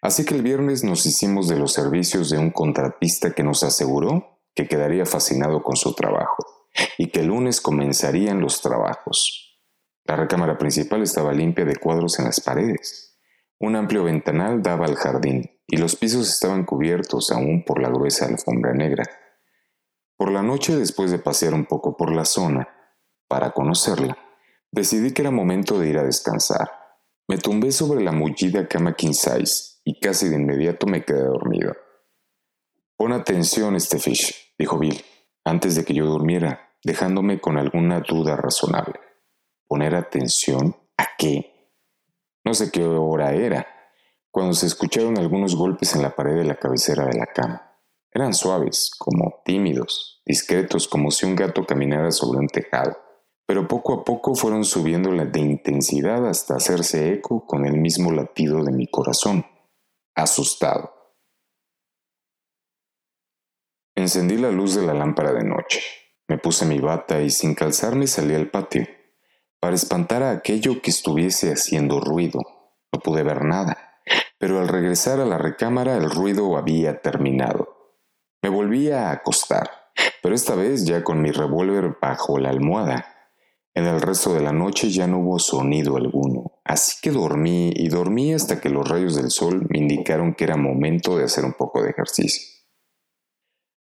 [0.01, 4.41] Así que el viernes nos hicimos de los servicios de un contratista que nos aseguró
[4.53, 6.43] que quedaría fascinado con su trabajo
[6.97, 9.61] y que el lunes comenzarían los trabajos.
[10.03, 13.17] La recámara principal estaba limpia de cuadros en las paredes.
[13.59, 18.25] Un amplio ventanal daba al jardín y los pisos estaban cubiertos aún por la gruesa
[18.25, 19.03] alfombra negra.
[20.17, 22.67] Por la noche, después de pasear un poco por la zona,
[23.27, 24.17] para conocerla,
[24.71, 26.71] decidí que era momento de ir a descansar.
[27.27, 31.75] Me tumbé sobre la mullida cama king size y casi de inmediato me quedé dormido.
[32.97, 34.99] Pon atención, Stefish, dijo Bill,
[35.45, 38.99] antes de que yo durmiera, dejándome con alguna duda razonable.
[39.67, 41.75] ¿Poner atención a qué?
[42.43, 43.67] No sé qué hora era,
[44.31, 47.77] cuando se escucharon algunos golpes en la pared de la cabecera de la cama.
[48.11, 52.97] Eran suaves, como tímidos, discretos, como si un gato caminara sobre un tejado,
[53.45, 58.63] pero poco a poco fueron subiendo de intensidad hasta hacerse eco con el mismo latido
[58.63, 59.45] de mi corazón,
[60.15, 60.93] asustado.
[63.95, 65.81] Encendí la luz de la lámpara de noche.
[66.27, 68.87] Me puse mi bata y sin calzarme salí al patio.
[69.59, 72.39] Para espantar a aquello que estuviese haciendo ruido.
[72.93, 73.88] No pude ver nada,
[74.39, 77.97] pero al regresar a la recámara el ruido había terminado.
[78.41, 79.69] Me volví a acostar,
[80.23, 83.05] pero esta vez ya con mi revólver bajo la almohada.
[83.75, 87.89] En el resto de la noche ya no hubo sonido alguno, así que dormí y
[87.89, 91.53] dormí hasta que los rayos del sol me indicaron que era momento de hacer un
[91.53, 92.59] poco de ejercicio.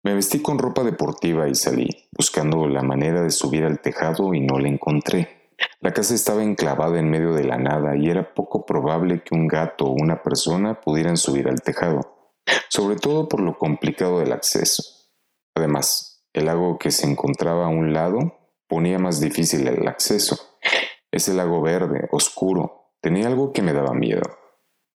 [0.02, 4.40] Me vestí con ropa deportiva y salí, buscando la manera de subir al tejado y
[4.40, 5.35] no la encontré.
[5.80, 9.46] La casa estaba enclavada en medio de la nada y era poco probable que un
[9.46, 12.32] gato o una persona pudieran subir al tejado,
[12.68, 14.82] sobre todo por lo complicado del acceso.
[15.54, 18.38] Además, el lago que se encontraba a un lado
[18.68, 20.58] ponía más difícil el acceso.
[21.10, 24.22] Ese lago verde, oscuro, tenía algo que me daba miedo.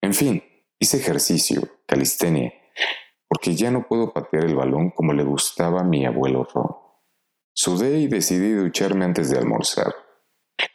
[0.01, 0.42] En fin,
[0.79, 2.55] hice ejercicio, calistenia,
[3.29, 6.77] porque ya no puedo patear el balón como le gustaba a mi abuelo Ron.
[7.53, 10.06] Sudé y decidí ducharme antes de almorzar.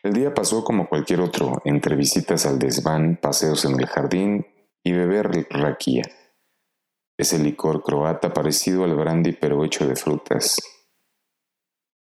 [0.04, 4.48] El día pasó como cualquier otro, entre visitas al desván, paseos en el jardín
[4.84, 6.04] y beber raquía.
[7.18, 10.60] Ese licor croata parecido al brandy pero hecho de frutas.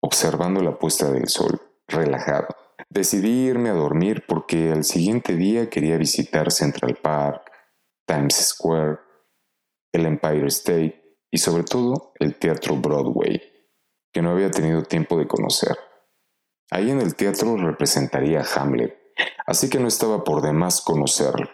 [0.00, 2.48] Observando la puesta del sol, relajado,
[2.88, 7.50] decidí irme a dormir porque al siguiente día quería visitar Central Park,
[8.06, 8.98] Times Square,
[9.92, 13.42] el Empire State y sobre todo el Teatro Broadway,
[14.12, 15.76] que no había tenido tiempo de conocer.
[16.70, 18.94] Ahí en el teatro representaría a Hamlet,
[19.46, 21.48] así que no estaba por demás conocerlo.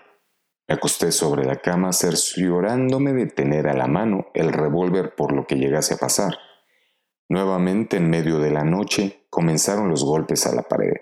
[0.66, 5.46] Me acosté sobre la cama cerciorándome de tener a la mano el revólver por lo
[5.46, 6.37] que llegase a pasar.
[7.29, 10.94] Nuevamente en medio de la noche comenzaron los golpes a la pared.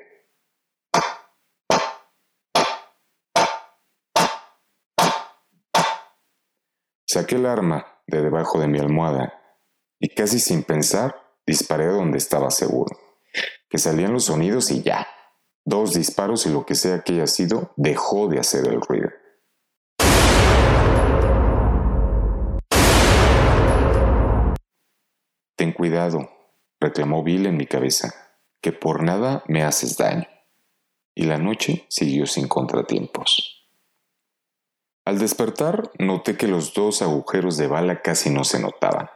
[7.07, 9.35] Saqué el arma de debajo de mi almohada
[9.98, 11.14] y casi sin pensar
[11.46, 13.12] disparé donde estaba seguro.
[13.73, 15.09] Que salían los sonidos y ya.
[15.65, 19.09] Dos disparos y lo que sea que haya sido dejó de hacer el ruido.
[25.57, 26.29] Ten cuidado,
[26.81, 28.13] reclamó Bill en mi cabeza,
[28.61, 30.29] que por nada me haces daño.
[31.15, 33.71] Y la noche siguió sin contratiempos.
[35.07, 39.09] Al despertar noté que los dos agujeros de bala casi no se notaban,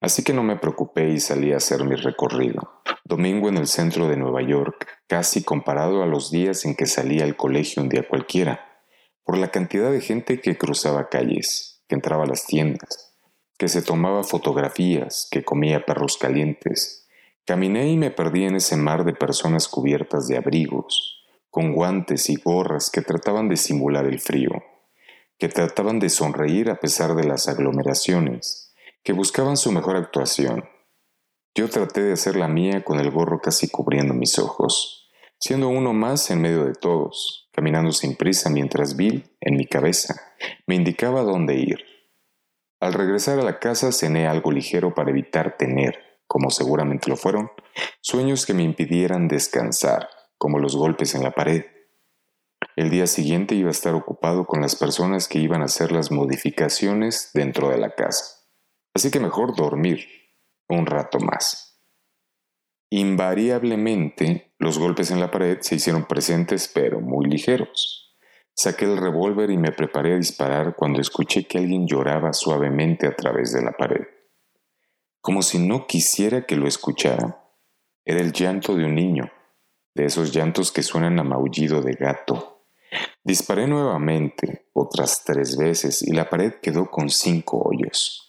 [0.00, 2.82] así que no me preocupé y salí a hacer mi recorrido.
[3.04, 7.24] Domingo en el centro de Nueva York, casi comparado a los días en que salía
[7.24, 8.82] al colegio un día cualquiera,
[9.24, 13.14] por la cantidad de gente que cruzaba calles, que entraba a las tiendas,
[13.56, 17.06] que se tomaba fotografías, que comía perros calientes.
[17.44, 22.36] Caminé y me perdí en ese mar de personas cubiertas de abrigos, con guantes y
[22.36, 24.52] gorras que trataban de simular el frío
[25.38, 28.67] que trataban de sonreír a pesar de las aglomeraciones,
[29.02, 30.64] que buscaban su mejor actuación.
[31.54, 35.92] Yo traté de hacer la mía con el gorro casi cubriendo mis ojos, siendo uno
[35.92, 40.14] más en medio de todos, caminando sin prisa mientras Bill, en mi cabeza,
[40.66, 41.84] me indicaba dónde ir.
[42.80, 47.50] Al regresar a la casa cené algo ligero para evitar tener, como seguramente lo fueron,
[48.00, 51.64] sueños que me impidieran descansar, como los golpes en la pared,
[52.76, 56.12] El día siguiente iba a estar ocupado con las personas que iban a hacer las
[56.12, 58.37] modificaciones dentro de la casa.
[58.98, 60.08] Así que mejor dormir
[60.68, 61.80] un rato más.
[62.90, 68.16] Invariablemente, los golpes en la pared se hicieron presentes pero muy ligeros.
[68.56, 73.14] Saqué el revólver y me preparé a disparar cuando escuché que alguien lloraba suavemente a
[73.14, 74.04] través de la pared.
[75.20, 77.48] Como si no quisiera que lo escuchara.
[78.04, 79.30] Era el llanto de un niño,
[79.94, 82.64] de esos llantos que suenan a maullido de gato.
[83.22, 88.27] Disparé nuevamente, otras tres veces, y la pared quedó con cinco hoyos.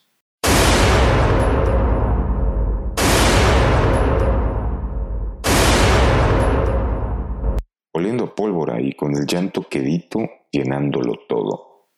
[7.99, 10.19] Oliendo pólvora y con el llanto quedito
[10.51, 11.89] llenándolo todo.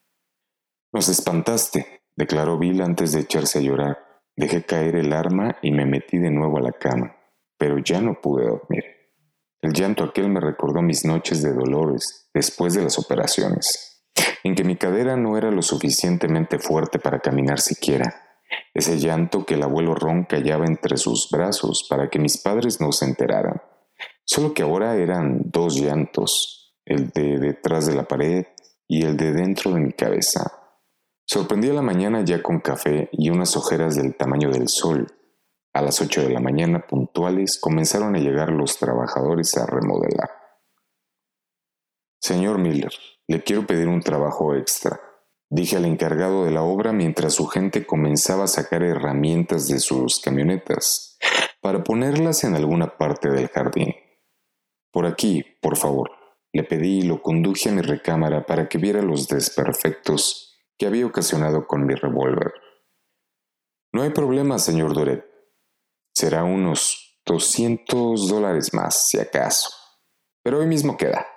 [0.91, 3.97] Nos espantaste, declaró Bill antes de echarse a llorar.
[4.35, 7.15] Dejé caer el arma y me metí de nuevo a la cama,
[7.57, 8.83] pero ya no pude dormir.
[9.61, 14.03] El llanto aquel me recordó mis noches de dolores después de las operaciones,
[14.43, 18.20] en que mi cadera no era lo suficientemente fuerte para caminar siquiera.
[18.73, 22.91] Ese llanto que el abuelo Ron callaba entre sus brazos para que mis padres no
[22.91, 23.61] se enteraran.
[24.23, 28.45] Solo que ahora eran dos llantos, el de detrás de la pared
[28.87, 30.57] y el de dentro de mi cabeza.
[31.25, 35.07] Sorprendí a la mañana ya con café y unas ojeras del tamaño del sol.
[35.73, 40.29] A las ocho de la mañana puntuales comenzaron a llegar los trabajadores a remodelar.
[42.19, 42.91] Señor Miller,
[43.27, 44.99] le quiero pedir un trabajo extra,
[45.51, 50.21] dije al encargado de la obra mientras su gente comenzaba a sacar herramientas de sus
[50.21, 51.17] camionetas
[51.59, 53.93] para ponerlas en alguna parte del jardín.
[54.91, 56.09] Por aquí, por favor,
[56.53, 61.05] le pedí y lo conduje a mi recámara para que viera los desperfectos que había
[61.05, 62.53] ocasionado con mi revólver.
[63.91, 65.25] No hay problema, señor Doret.
[66.13, 69.69] Será unos doscientos dólares más, si acaso.
[70.43, 71.27] Pero hoy mismo queda,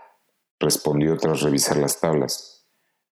[0.61, 2.69] respondió tras revisar las tablas.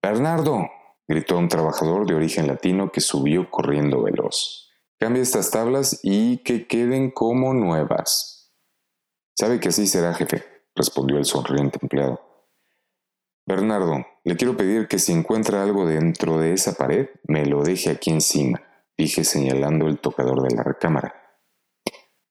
[0.03, 0.69] Bernardo,
[1.09, 4.71] gritó un trabajador de origen latino que subió corriendo veloz.
[4.99, 8.53] Cambia estas tablas y que queden como nuevas.
[9.39, 10.45] Sabe que así será, jefe,
[10.75, 12.21] respondió el sonriente empleado.
[13.47, 17.91] Bernardo, le quiero pedir que si encuentra algo dentro de esa pared, me lo deje
[17.91, 18.63] aquí encima,
[18.97, 21.15] dije señalando el tocador de la recámara.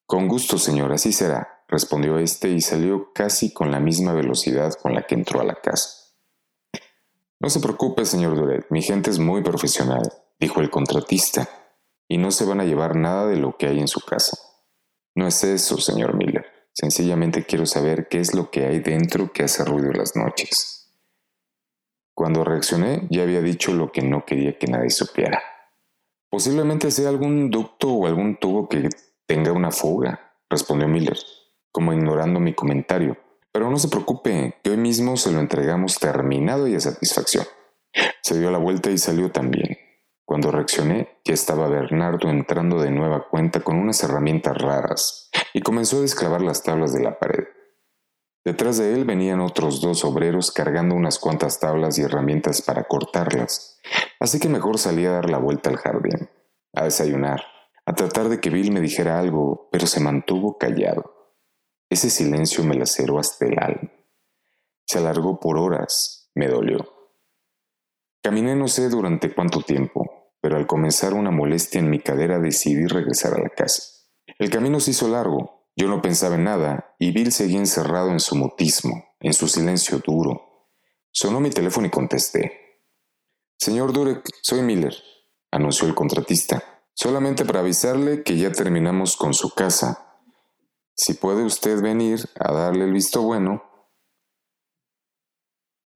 [0.04, 4.94] Con gusto, señor, así será, respondió éste y salió casi con la misma velocidad con
[4.94, 6.05] la que entró a la casa.
[7.38, 10.10] No se preocupe, señor Duret, mi gente es muy profesional,
[10.40, 11.48] dijo el contratista,
[12.08, 14.36] y no se van a llevar nada de lo que hay en su casa.
[15.14, 16.46] No es eso, señor Miller.
[16.72, 20.92] Sencillamente quiero saber qué es lo que hay dentro que hace ruido las noches.
[22.14, 25.42] Cuando reaccioné ya había dicho lo que no quería que nadie supiera.
[26.30, 28.88] Posiblemente sea algún ducto o algún tubo que
[29.26, 31.18] tenga una fuga, respondió Miller,
[31.72, 33.16] como ignorando mi comentario.
[33.56, 37.46] Pero no se preocupe, que hoy mismo se lo entregamos terminado y a satisfacción.
[38.20, 39.78] Se dio la vuelta y salió también.
[40.26, 45.96] Cuando reaccioné, ya estaba Bernardo entrando de nueva cuenta con unas herramientas raras y comenzó
[45.96, 47.44] a desclavar las tablas de la pared.
[48.44, 53.80] Detrás de él venían otros dos obreros cargando unas cuantas tablas y herramientas para cortarlas,
[54.20, 56.28] así que mejor salí a dar la vuelta al jardín,
[56.74, 57.40] a desayunar,
[57.86, 61.15] a tratar de que Bill me dijera algo, pero se mantuvo callado.
[61.88, 63.90] Ese silencio me laceró hasta el alma.
[64.86, 66.92] Se alargó por horas, me dolió.
[68.22, 72.86] Caminé no sé durante cuánto tiempo, pero al comenzar una molestia en mi cadera decidí
[72.86, 73.82] regresar a la casa.
[74.38, 78.20] El camino se hizo largo, yo no pensaba en nada y Bill seguía encerrado en
[78.20, 80.68] su mutismo, en su silencio duro.
[81.12, 82.80] Sonó mi teléfono y contesté.
[83.58, 84.94] Señor Durek, soy Miller,
[85.50, 86.62] anunció el contratista,
[86.94, 90.05] solamente para avisarle que ya terminamos con su casa.
[90.96, 93.62] Si puede usted venir a darle el visto bueno.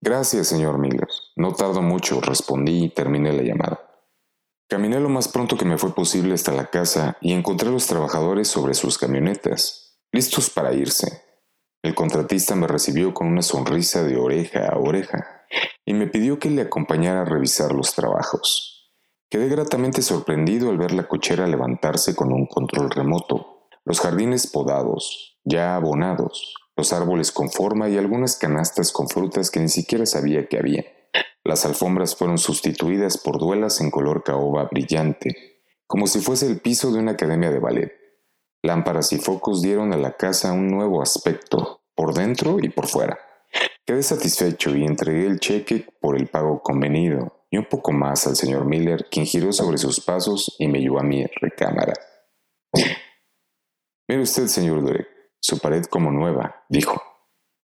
[0.02, 1.08] Gracias, señor Miller.
[1.36, 3.80] No tardo mucho, respondí y terminé la llamada.
[4.68, 7.86] Caminé lo más pronto que me fue posible hasta la casa y encontré a los
[7.86, 11.22] trabajadores sobre sus camionetas, listos para irse.
[11.82, 15.46] El contratista me recibió con una sonrisa de oreja a oreja
[15.86, 18.92] y me pidió que le acompañara a revisar los trabajos.
[19.30, 23.59] Quedé gratamente sorprendido al ver la cochera levantarse con un control remoto,
[23.90, 29.58] los jardines podados, ya abonados, los árboles con forma y algunas canastas con frutas que
[29.58, 30.84] ni siquiera sabía que había.
[31.42, 35.34] Las alfombras fueron sustituidas por duelas en color caoba brillante,
[35.88, 37.92] como si fuese el piso de una academia de ballet.
[38.62, 43.18] Lámparas y focos dieron a la casa un nuevo aspecto, por dentro y por fuera.
[43.84, 48.36] Quedé satisfecho y entregué el cheque por el pago convenido y un poco más al
[48.36, 51.94] señor Miller, quien giró sobre sus pasos y me llevó a mi recámara.
[54.10, 55.06] Mire usted, señor Durek,
[55.38, 57.00] su pared como nueva, dijo.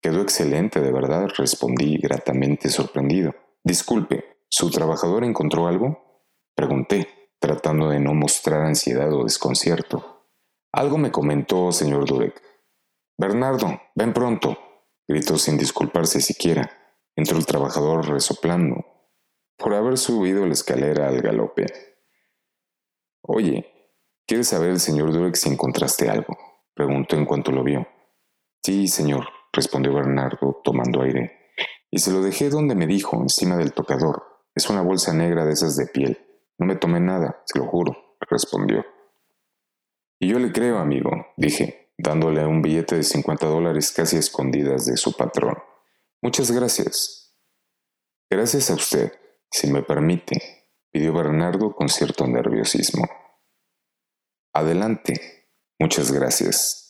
[0.01, 3.35] Quedó excelente, de verdad, respondí gratamente sorprendido.
[3.63, 6.25] Disculpe, ¿su trabajador encontró algo?
[6.55, 7.07] Pregunté,
[7.39, 10.25] tratando de no mostrar ansiedad o desconcierto.
[10.71, 12.41] Algo me comentó, señor Durek.
[13.19, 14.57] Bernardo, ven pronto,
[15.07, 16.71] gritó sin disculparse siquiera.
[17.15, 18.83] Entró el trabajador resoplando,
[19.57, 21.67] por haber subido la escalera al galope.
[23.21, 23.70] Oye,
[24.31, 26.37] ¿quieres saber el señor Durek si encontraste algo?
[26.73, 27.85] preguntó en cuanto lo vio.
[28.63, 31.51] Sí, señor, respondió Bernardo tomando aire.
[31.89, 34.23] Y se lo dejé donde me dijo, encima del tocador.
[34.55, 36.17] Es una bolsa negra de esas de piel.
[36.57, 38.85] No me tomé nada, se lo juro, respondió.
[40.17, 44.95] Y yo le creo, amigo, dije, dándole un billete de 50 dólares casi escondidas de
[44.95, 45.57] su patrón.
[46.21, 47.35] Muchas gracias.
[48.29, 49.11] Gracias a usted,
[49.51, 53.09] si me permite, pidió Bernardo con cierto nerviosismo.
[54.53, 55.47] Adelante.
[55.79, 56.81] Muchas gracias.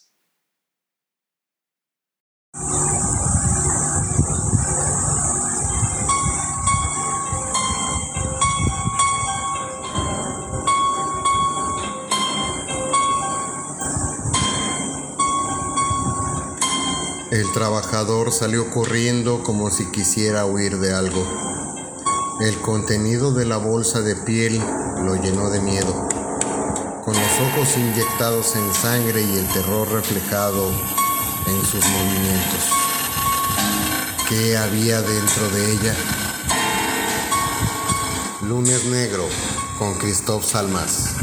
[17.32, 21.26] El trabajador salió corriendo como si quisiera huir de algo.
[22.41, 24.59] El contenido de la bolsa de piel
[25.05, 26.11] lo llenó de miedo.
[27.04, 30.70] Con los ojos inyectados en sangre y el terror reflejado
[31.47, 32.70] en sus movimientos.
[34.30, 35.95] ¿Qué había dentro de ella?
[38.43, 39.28] Lunes Negro
[39.80, 41.16] con Christoph Salmas.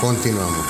[0.00, 0.66] Continuamos.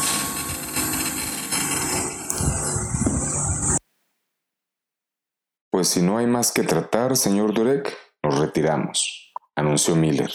[5.70, 7.92] Pues si no hay más que tratar, señor Durek,
[8.22, 10.32] nos retiramos, anunció Miller,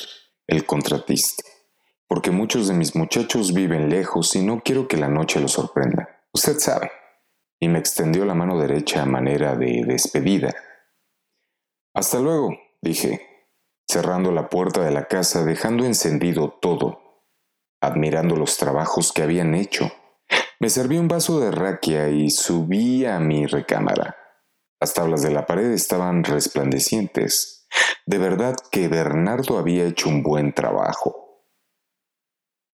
[0.48, 1.44] el contratista,
[2.12, 6.26] porque muchos de mis muchachos viven lejos y no quiero que la noche los sorprenda.
[6.34, 6.92] Usted sabe
[7.58, 10.54] y me extendió la mano derecha a manera de despedida.
[11.96, 12.50] Hasta luego,
[12.82, 13.22] dije,
[13.90, 17.00] cerrando la puerta de la casa, dejando encendido todo,
[17.82, 19.90] admirando los trabajos que habían hecho.
[20.60, 24.18] Me serví un vaso de raquia y subí a mi recámara.
[24.82, 27.70] Las tablas de la pared estaban resplandecientes.
[28.06, 31.21] De verdad que Bernardo había hecho un buen trabajo.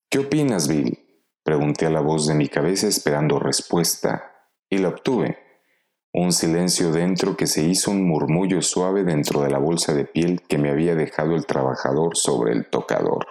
[0.09, 0.97] ¿Qué opinas, Bill?
[1.43, 4.31] Pregunté a la voz de mi cabeza esperando respuesta
[4.69, 5.37] y la obtuve.
[6.13, 10.41] Un silencio dentro que se hizo un murmullo suave dentro de la bolsa de piel
[10.47, 13.27] que me había dejado el trabajador sobre el tocador.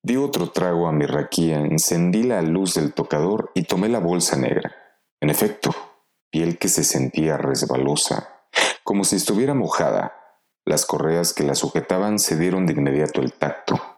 [0.00, 4.36] Di otro trago a mi raquía, encendí la luz del tocador y tomé la bolsa
[4.36, 4.76] negra.
[5.20, 5.74] En efecto,
[6.30, 8.44] piel que se sentía resbalosa,
[8.84, 10.14] como si estuviera mojada.
[10.64, 13.93] Las correas que la sujetaban se dieron de inmediato el tacto.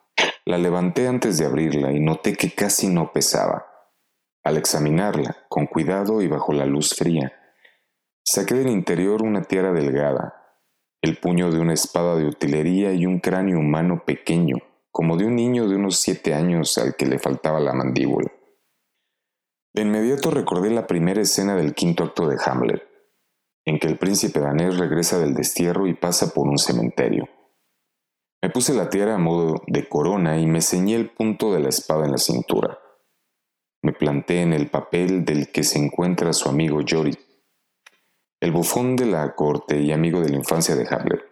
[0.46, 3.66] La levanté antes de abrirla y noté que casi no pesaba.
[4.44, 7.32] Al examinarla, con cuidado y bajo la luz fría,
[8.24, 10.46] saqué del interior una tiara delgada,
[11.02, 14.58] el puño de una espada de utilería y un cráneo humano pequeño,
[14.92, 18.30] como de un niño de unos siete años al que le faltaba la mandíbula.
[19.74, 22.84] De inmediato recordé la primera escena del quinto acto de Hamlet,
[23.64, 27.28] en que el príncipe danés regresa del destierro y pasa por un cementerio.
[28.46, 31.68] Me puse la tiara a modo de corona y me ceñí el punto de la
[31.68, 32.78] espada en la cintura.
[33.82, 37.18] Me planté en el papel del que se encuentra su amigo Jory,
[38.38, 41.24] el bufón de la corte y amigo de la infancia de Hamlet.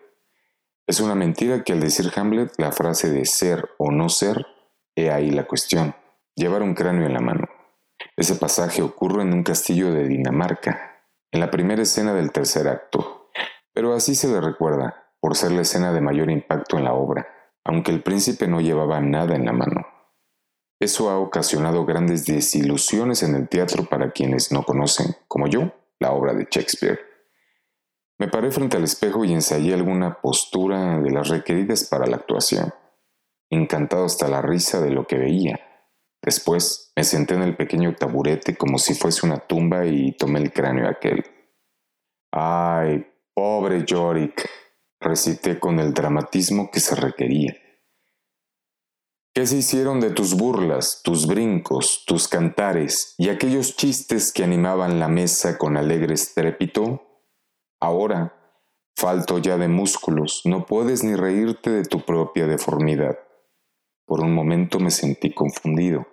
[0.88, 4.44] Es una mentira que al decir Hamlet la frase de ser o no ser,
[4.96, 5.94] he ahí la cuestión,
[6.34, 7.48] llevar un cráneo en la mano.
[8.16, 13.30] Ese pasaje ocurre en un castillo de Dinamarca, en la primera escena del tercer acto,
[13.72, 17.26] pero así se le recuerda, por ser la escena de mayor impacto en la obra,
[17.64, 19.86] aunque el príncipe no llevaba nada en la mano.
[20.78, 26.12] Eso ha ocasionado grandes desilusiones en el teatro para quienes no conocen, como yo, la
[26.12, 27.00] obra de Shakespeare.
[28.18, 32.74] Me paré frente al espejo y ensayé alguna postura de las requeridas para la actuación,
[33.48, 35.58] encantado hasta la risa de lo que veía.
[36.20, 40.52] Después me senté en el pequeño taburete como si fuese una tumba y tomé el
[40.52, 41.24] cráneo aquel.
[42.30, 44.63] ¡Ay, pobre Yorick!
[45.00, 47.56] Recité con el dramatismo que se requería.
[49.34, 55.00] ¿Qué se hicieron de tus burlas, tus brincos, tus cantares y aquellos chistes que animaban
[55.00, 57.02] la mesa con alegre estrépito?
[57.80, 58.32] Ahora,
[58.96, 63.18] falto ya de músculos, no puedes ni reírte de tu propia deformidad.
[64.06, 66.06] Por un momento me sentí confundido.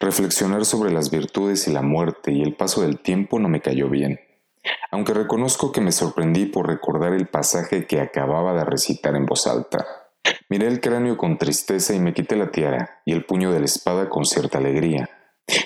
[0.00, 3.90] Reflexionar sobre las virtudes y la muerte y el paso del tiempo no me cayó
[3.90, 4.18] bien,
[4.90, 9.46] aunque reconozco que me sorprendí por recordar el pasaje que acababa de recitar en voz
[9.46, 9.86] alta.
[10.48, 13.64] Miré el cráneo con tristeza y me quité la tiara y el puño de la
[13.64, 15.10] espada con cierta alegría,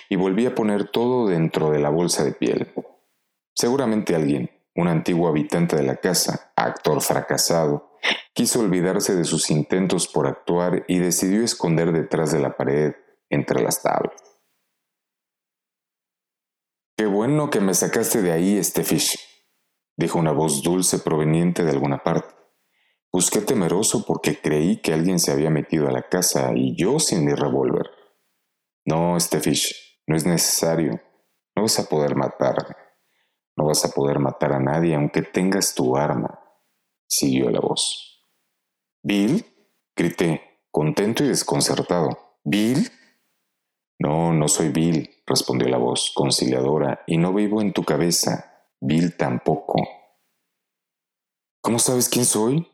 [0.09, 2.73] y volví a poner todo dentro de la bolsa de piel.
[3.55, 7.99] Seguramente alguien, un antiguo habitante de la casa, actor fracasado,
[8.33, 12.95] quiso olvidarse de sus intentos por actuar y decidió esconder detrás de la pared
[13.31, 14.26] entre las tablas.
[16.97, 19.19] Qué bueno que me sacaste de ahí, Estefish,
[19.99, 22.35] dijo una voz dulce proveniente de alguna parte.
[23.13, 27.27] Busqué temeroso porque creí que alguien se había metido a la casa y yo sin
[27.27, 27.91] mi revólver.
[28.87, 30.99] No, Estefish, no es necesario.
[31.55, 32.77] No vas a poder matarme.
[33.57, 36.41] No vas a poder matar a nadie aunque tengas tu arma,
[37.07, 38.23] siguió la voz.
[39.03, 39.45] ¿Bill?
[39.95, 42.39] grité, contento y desconcertado.
[42.45, 42.91] ¿Bill?
[43.99, 48.65] No, no soy Bill, respondió la voz conciliadora, y no vivo en tu cabeza.
[48.81, 49.77] Bill tampoco.
[51.63, 52.69] ¿Cómo sabes quién soy?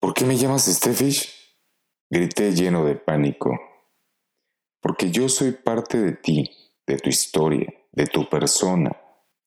[0.00, 1.56] ¿Por qué me llamas Steffish?
[2.10, 3.58] Grité lleno de pánico.
[4.82, 6.50] Porque yo soy parte de ti,
[6.86, 8.90] de tu historia, de tu persona,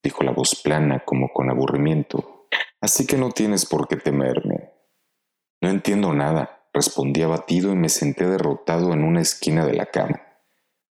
[0.02, 2.48] dijo la voz plana como con aburrimiento.
[2.80, 4.72] Así que no tienes por qué temerme.
[5.60, 10.33] No entiendo nada, respondí abatido y me senté derrotado en una esquina de la cama.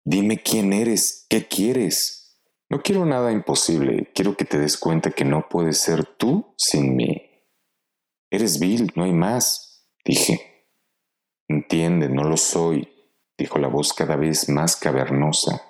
[0.05, 2.39] Dime quién eres, qué quieres.
[2.69, 6.95] No quiero nada imposible, quiero que te des cuenta que no puedes ser tú sin
[6.95, 7.29] mí.
[8.29, 10.67] Eres Bill, no hay más, dije.
[11.47, 12.89] Entiende, no lo soy,
[13.37, 15.61] dijo la voz cada vez más cavernosa.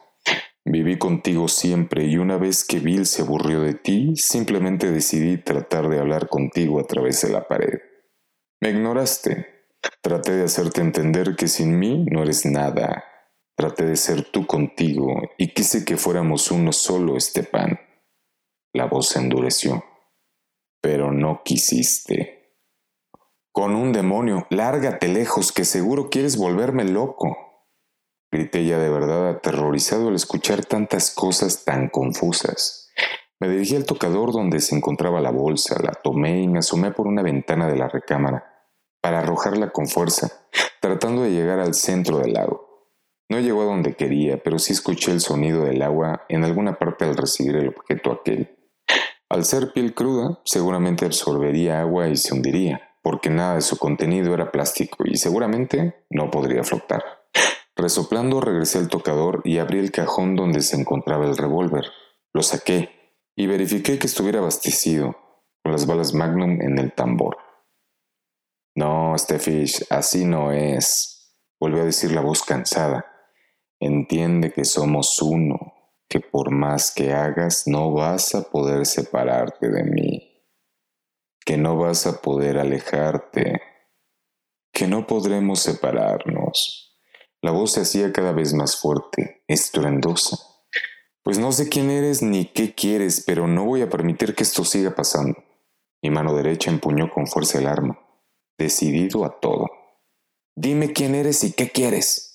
[0.65, 5.89] Viví contigo siempre y una vez que Bill se aburrió de ti, simplemente decidí tratar
[5.89, 7.79] de hablar contigo a través de la pared.
[8.61, 9.67] Me ignoraste.
[10.01, 13.03] Traté de hacerte entender que sin mí no eres nada.
[13.56, 17.80] Traté de ser tú contigo y quise que fuéramos uno solo, Estepan.
[18.74, 19.84] La voz se endureció.
[20.82, 22.58] Pero no quisiste.
[23.51, 27.38] Con un demonio, lárgate lejos, que seguro quieres volverme loco
[28.34, 32.89] grité ya de verdad aterrorizado al escuchar tantas cosas tan confusas.
[33.39, 37.08] Me dirigí al tocador donde se encontraba la bolsa, la tomé y me asomé por
[37.08, 38.43] una ventana de la recámara
[39.01, 40.32] para arrojarla con fuerza,
[40.82, 42.62] tratando de llegar al centro del lago.
[43.34, 47.05] No llegó a donde quería, pero sí escuché el sonido del agua en alguna parte
[47.05, 48.59] al recibir el objeto aquel.
[49.27, 54.36] Al ser piel cruda, seguramente absorbería agua y se hundiría, porque nada de su contenido
[54.36, 57.03] era plástico y seguramente no podría flotar.
[57.75, 61.86] Resoplando regresé al tocador y abrí el cajón donde se encontraba el revólver.
[62.34, 62.91] Lo saqué
[63.36, 65.17] y verifiqué que estuviera abastecido,
[65.63, 67.38] con las balas Magnum en el tambor.
[68.75, 73.07] No, Steffish, así no es, volvió a decir la voz cansada.
[73.86, 75.73] Entiende que somos uno,
[76.07, 80.41] que por más que hagas no vas a poder separarte de mí,
[81.45, 83.61] que no vas a poder alejarte,
[84.71, 86.97] que no podremos separarnos.
[87.41, 90.38] La voz se hacía cada vez más fuerte, estruendosa.
[91.21, 94.63] Pues no sé quién eres ni qué quieres, pero no voy a permitir que esto
[94.63, 95.43] siga pasando.
[96.01, 97.99] Mi mano derecha empuñó con fuerza el arma,
[98.57, 99.67] decidido a todo.
[100.55, 102.32] Dime quién eres y qué quieres.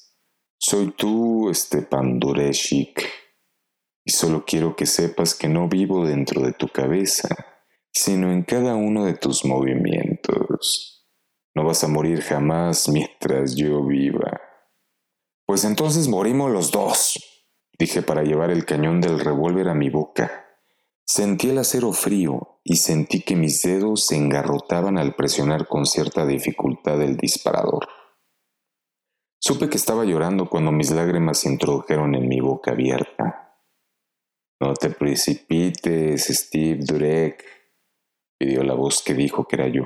[0.61, 3.09] Soy tú, Stepan Dureshik,
[4.05, 7.29] y solo quiero que sepas que no vivo dentro de tu cabeza,
[7.93, 11.07] sino en cada uno de tus movimientos.
[11.55, 14.41] No vas a morir jamás mientras yo viva.
[15.47, 17.21] Pues entonces morimos los dos,
[17.79, 20.45] dije para llevar el cañón del revólver a mi boca.
[21.05, 26.27] Sentí el acero frío y sentí que mis dedos se engarrotaban al presionar con cierta
[26.27, 27.87] dificultad el disparador.
[29.41, 33.57] Supe que estaba llorando cuando mis lágrimas se introdujeron en mi boca abierta.
[34.61, 37.45] No te precipites, Steve Durek,
[38.37, 39.85] pidió la voz que dijo que era yo.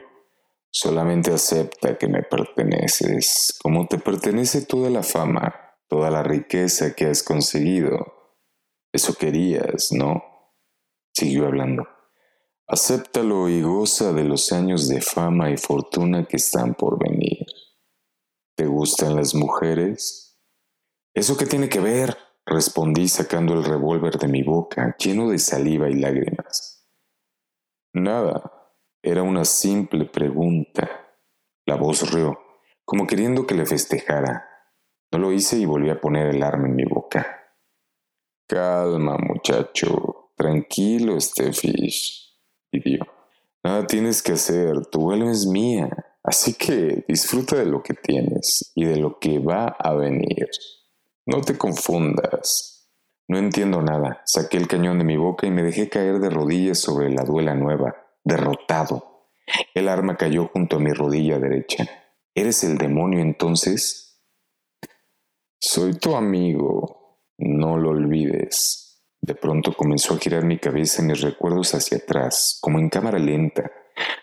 [0.71, 7.05] Solamente acepta que me perteneces, como te pertenece toda la fama, toda la riqueza que
[7.05, 7.99] has conseguido.
[8.91, 10.23] Eso querías, ¿no?
[11.15, 11.87] Siguió hablando.
[12.67, 17.45] Acéptalo y goza de los años de fama y fortuna que están por venir.
[18.63, 20.41] ¿Te gustan las mujeres?
[21.15, 22.17] ¿Eso qué tiene que ver?
[22.47, 26.89] respondí sacando el revólver de mi boca, lleno de saliva y lágrimas.
[27.93, 28.71] Nada,
[29.03, 30.89] era una simple pregunta.
[31.67, 32.39] La voz rió,
[32.85, 34.49] como queriendo que le festejara.
[35.11, 37.57] No lo hice y volví a poner el arma en mi boca.
[38.47, 40.31] Calma, muchacho.
[40.37, 42.39] Tranquilo, Steffish,
[42.71, 43.01] pidió.
[43.65, 46.12] Nada tienes que hacer, tu alma es mía.
[46.25, 50.49] Así que disfruta de lo que tienes y de lo que va a venir.
[51.27, 52.91] No te confundas.
[53.29, 54.23] No entiendo nada.
[54.25, 57.55] Saqué el cañón de mi boca y me dejé caer de rodillas sobre la duela
[57.55, 59.29] nueva derrotado.
[59.75, 61.89] El arma cayó junto a mi rodilla derecha.
[62.35, 64.23] ¿Eres el demonio entonces?
[65.59, 68.79] Soy tu amigo, no lo olvides,
[69.21, 73.21] De pronto comenzó a girar mi cabeza y mis recuerdos hacia atrás, como en cámara
[73.21, 73.71] lenta,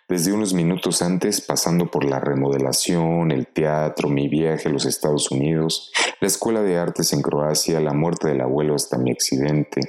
[0.08, 5.30] desde unos minutos antes, pasando por la remodelación, el teatro, mi viaje a los Estados
[5.30, 9.82] Unidos, la escuela de artes en Croacia, la muerte del abuelo hasta mi accidente.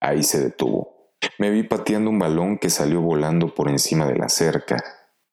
[0.00, 1.12] Ahí se detuvo.
[1.38, 4.82] Me vi pateando un balón que salió volando por encima de la cerca.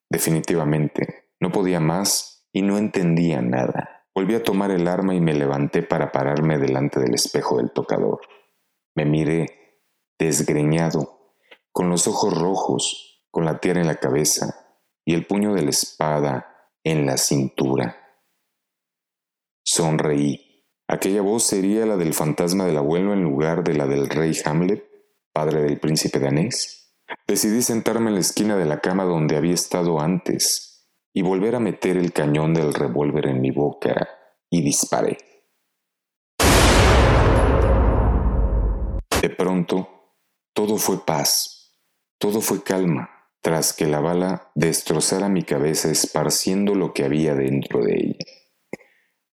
[0.08, 4.06] Definitivamente, no podía más y no entendía nada.
[4.14, 8.20] Volví a tomar el arma y me levanté para pararme delante del espejo del tocador.
[8.94, 9.80] Me miré,
[10.18, 11.32] desgreñado,
[11.72, 15.70] con los ojos rojos, con la tierra en la cabeza y el puño de la
[15.70, 18.22] espada en la cintura.
[19.64, 20.64] Sonreí.
[20.86, 24.88] Aquella voz sería la del fantasma del abuelo en lugar de la del rey Hamlet,
[25.32, 26.94] padre del príncipe danés.
[27.26, 31.60] Decidí sentarme en la esquina de la cama donde había estado antes y volver a
[31.60, 34.08] meter el cañón del revólver en mi boca
[34.48, 35.18] y disparé.
[39.20, 39.88] De pronto,
[40.52, 41.74] todo fue paz,
[42.18, 43.13] todo fue calma
[43.44, 48.24] tras que la bala destrozara mi cabeza esparciendo lo que había dentro de ella.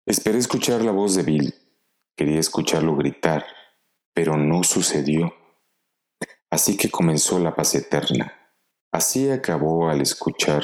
[0.07, 1.53] Esperé escuchar la voz de Bill,
[2.17, 3.45] quería escucharlo gritar,
[4.15, 5.31] pero no sucedió.
[6.49, 8.33] Así que comenzó la paz eterna.
[8.91, 10.63] Así acabó al escuchar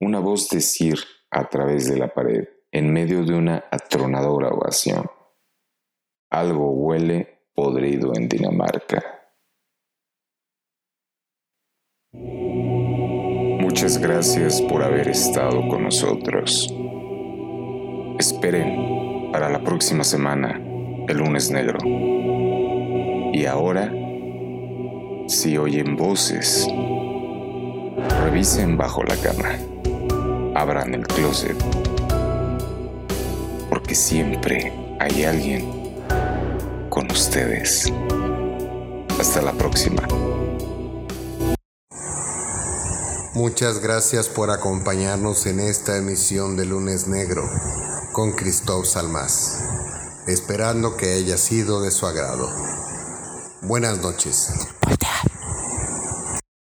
[0.00, 0.98] una voz decir
[1.30, 5.04] a través de la pared, en medio de una atronadora ovación.
[6.30, 9.20] Algo huele podrido en Dinamarca.
[13.70, 16.74] Muchas gracias por haber estado con nosotros.
[18.18, 20.60] Esperen para la próxima semana,
[21.06, 21.78] el lunes negro.
[23.32, 23.92] Y ahora,
[25.28, 26.66] si oyen voces,
[28.24, 29.50] revisen bajo la cama,
[30.56, 31.56] abran el closet,
[33.68, 35.64] porque siempre hay alguien
[36.88, 37.90] con ustedes.
[39.20, 40.02] Hasta la próxima.
[43.34, 47.48] Muchas gracias por acompañarnos en esta emisión de Lunes Negro
[48.10, 49.60] con Cristóbal Salmas,
[50.26, 52.52] esperando que haya sido de su agrado.
[53.62, 54.48] Buenas noches.